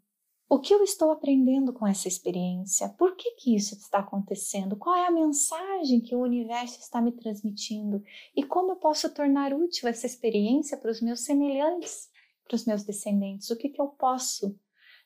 O 0.50 0.60
que 0.60 0.74
eu 0.74 0.84
estou 0.84 1.12
aprendendo 1.12 1.74
com 1.74 1.88
essa 1.88 2.08
experiência? 2.08 2.90
Por 2.90 3.16
que, 3.16 3.32
que 3.32 3.56
isso 3.56 3.74
está 3.74 4.00
acontecendo? 4.00 4.78
Qual 4.78 4.96
é 4.96 5.08
a 5.08 5.12
mensagem 5.12 6.00
que 6.00 6.16
o 6.16 6.22
universo 6.22 6.80
está 6.80 7.02
me 7.02 7.12
transmitindo? 7.12 8.04
E 8.36 8.44
como 8.44 8.74
eu 8.74 8.76
posso 8.76 9.12
tornar 9.14 9.54
útil 9.54 9.90
essa 9.90 10.06
experiência 10.06 10.78
para 10.78 10.92
os 10.92 11.02
meus 11.02 11.22
semelhantes, 11.22 12.08
para 12.48 12.56
os 12.56 12.66
meus 12.66 12.84
descendentes? 12.84 13.50
O 13.50 13.58
que, 13.58 13.70
que 13.70 13.82
eu 13.82 13.88
posso 13.88 14.56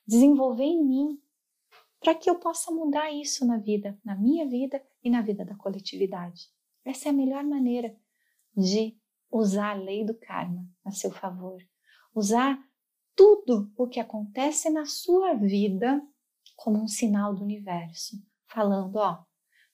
desenvolver 0.08 0.64
em 0.64 0.82
mim 0.82 1.22
para 2.00 2.14
que 2.14 2.30
eu 2.30 2.38
possa 2.38 2.72
mudar 2.72 3.12
isso 3.12 3.44
na 3.46 3.58
vida, 3.58 4.00
na 4.02 4.16
minha 4.16 4.48
vida 4.48 4.82
e 5.04 5.10
na 5.10 5.20
vida 5.20 5.44
da 5.44 5.54
coletividade. 5.54 6.48
Essa 6.82 7.08
é 7.08 7.10
a 7.10 7.14
melhor 7.14 7.44
maneira 7.44 7.94
de 8.56 8.96
usar 9.30 9.72
a 9.72 9.78
lei 9.78 10.06
do 10.06 10.14
karma 10.14 10.66
a 10.82 10.90
seu 10.90 11.10
favor. 11.10 11.62
Usar 12.14 12.58
tudo 13.14 13.70
o 13.76 13.86
que 13.86 14.00
acontece 14.00 14.70
na 14.70 14.86
sua 14.86 15.34
vida 15.34 16.02
como 16.56 16.82
um 16.82 16.88
sinal 16.88 17.34
do 17.34 17.44
universo, 17.44 18.16
falando, 18.46 18.96
ó, 18.96 19.22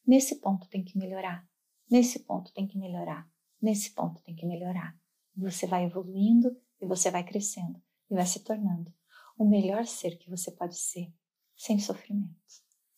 nesse 0.04 0.40
ponto 0.40 0.68
tem 0.68 0.82
que 0.82 0.98
melhorar, 0.98 1.46
nesse 1.88 2.18
ponto 2.18 2.52
tem 2.52 2.66
que 2.66 2.76
melhorar, 2.76 3.30
nesse 3.62 3.94
ponto 3.94 4.20
tem 4.22 4.34
que 4.34 4.46
melhorar. 4.46 4.98
Você 5.36 5.66
vai 5.66 5.84
evoluindo 5.84 6.56
e 6.80 6.86
você 6.86 7.10
vai 7.10 7.22
crescendo 7.22 7.80
e 8.10 8.14
vai 8.14 8.26
se 8.26 8.42
tornando 8.42 8.92
o 9.36 9.44
melhor 9.44 9.86
ser 9.86 10.16
que 10.16 10.30
você 10.30 10.50
pode 10.50 10.78
ser 10.78 11.12
sem 11.56 11.78
sofrimento. 11.78 12.34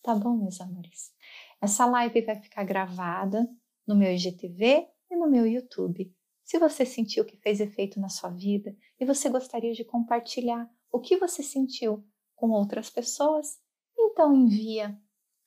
Tá 0.03 0.15
bom, 0.15 0.37
meus 0.37 0.61
amores? 0.61 1.13
Essa 1.61 1.87
live 1.87 2.23
vai 2.23 2.37
ficar 2.41 2.65
gravada 2.65 3.49
no 3.87 3.97
meu 3.97 4.13
IGTV 4.13 4.89
e 5.11 5.17
no 5.17 5.29
meu 5.29 5.47
YouTube. 5.47 6.15
Se 6.45 6.59
você 6.59 6.87
sentiu 6.87 7.25
que 7.25 7.37
fez 7.39 7.61
efeito 7.61 7.99
na 7.99 8.09
sua 8.09 8.31
vida 8.31 8.77
e 9.01 9.05
você 9.05 9.29
gostaria 9.29 9.73
de 9.73 9.85
compartilhar 9.85 10.71
o 10.93 11.01
que 11.01 11.17
você 11.17 11.43
sentiu 11.43 12.07
com 12.35 12.51
outras 12.51 12.89
pessoas, 12.89 13.59
então 13.99 14.35
envia 14.35 14.97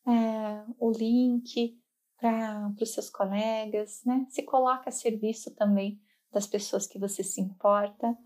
é, 0.05 0.65
o 0.77 0.91
link 0.91 1.79
para 2.17 2.73
os 2.81 2.93
seus 2.93 3.09
colegas, 3.09 4.01
né? 4.05 4.25
Se 4.29 4.43
coloca 4.43 4.89
a 4.89 4.91
serviço 4.91 5.55
também 5.55 6.01
das 6.31 6.45
pessoas 6.45 6.85
que 6.85 6.99
você 6.99 7.23
se 7.23 7.39
importa 7.39 8.17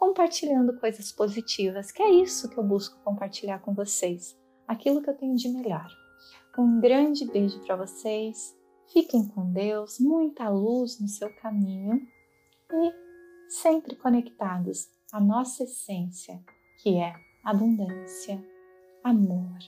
compartilhando 0.00 0.80
coisas 0.80 1.12
positivas, 1.12 1.92
que 1.92 2.02
é 2.02 2.10
isso 2.10 2.48
que 2.48 2.56
eu 2.56 2.64
busco 2.64 2.98
compartilhar 3.04 3.58
com 3.58 3.74
vocês, 3.74 4.34
aquilo 4.66 5.02
que 5.02 5.10
eu 5.10 5.14
tenho 5.14 5.36
de 5.36 5.50
melhor. 5.50 5.86
Um 6.58 6.80
grande 6.80 7.26
beijo 7.26 7.60
para 7.66 7.76
vocês, 7.76 8.56
fiquem 8.90 9.28
com 9.28 9.52
Deus, 9.52 10.00
muita 10.00 10.48
luz 10.48 10.98
no 10.98 11.06
seu 11.06 11.30
caminho 11.36 12.00
e 12.72 12.92
sempre 13.50 13.94
conectados 13.94 14.88
à 15.12 15.20
nossa 15.20 15.64
essência, 15.64 16.42
que 16.82 16.96
é 16.96 17.12
abundância, 17.44 18.42
amor, 19.04 19.58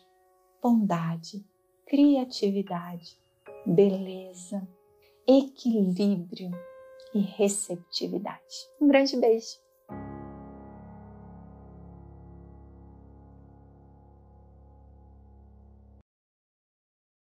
bondade, 0.63 1.45
criatividade, 1.87 3.19
beleza, 3.67 4.67
equilíbrio 5.29 6.51
e 7.15 7.21
receptividade. 7.21 8.71
Um 8.81 8.89
grande 8.89 9.15
beijo! 9.19 9.61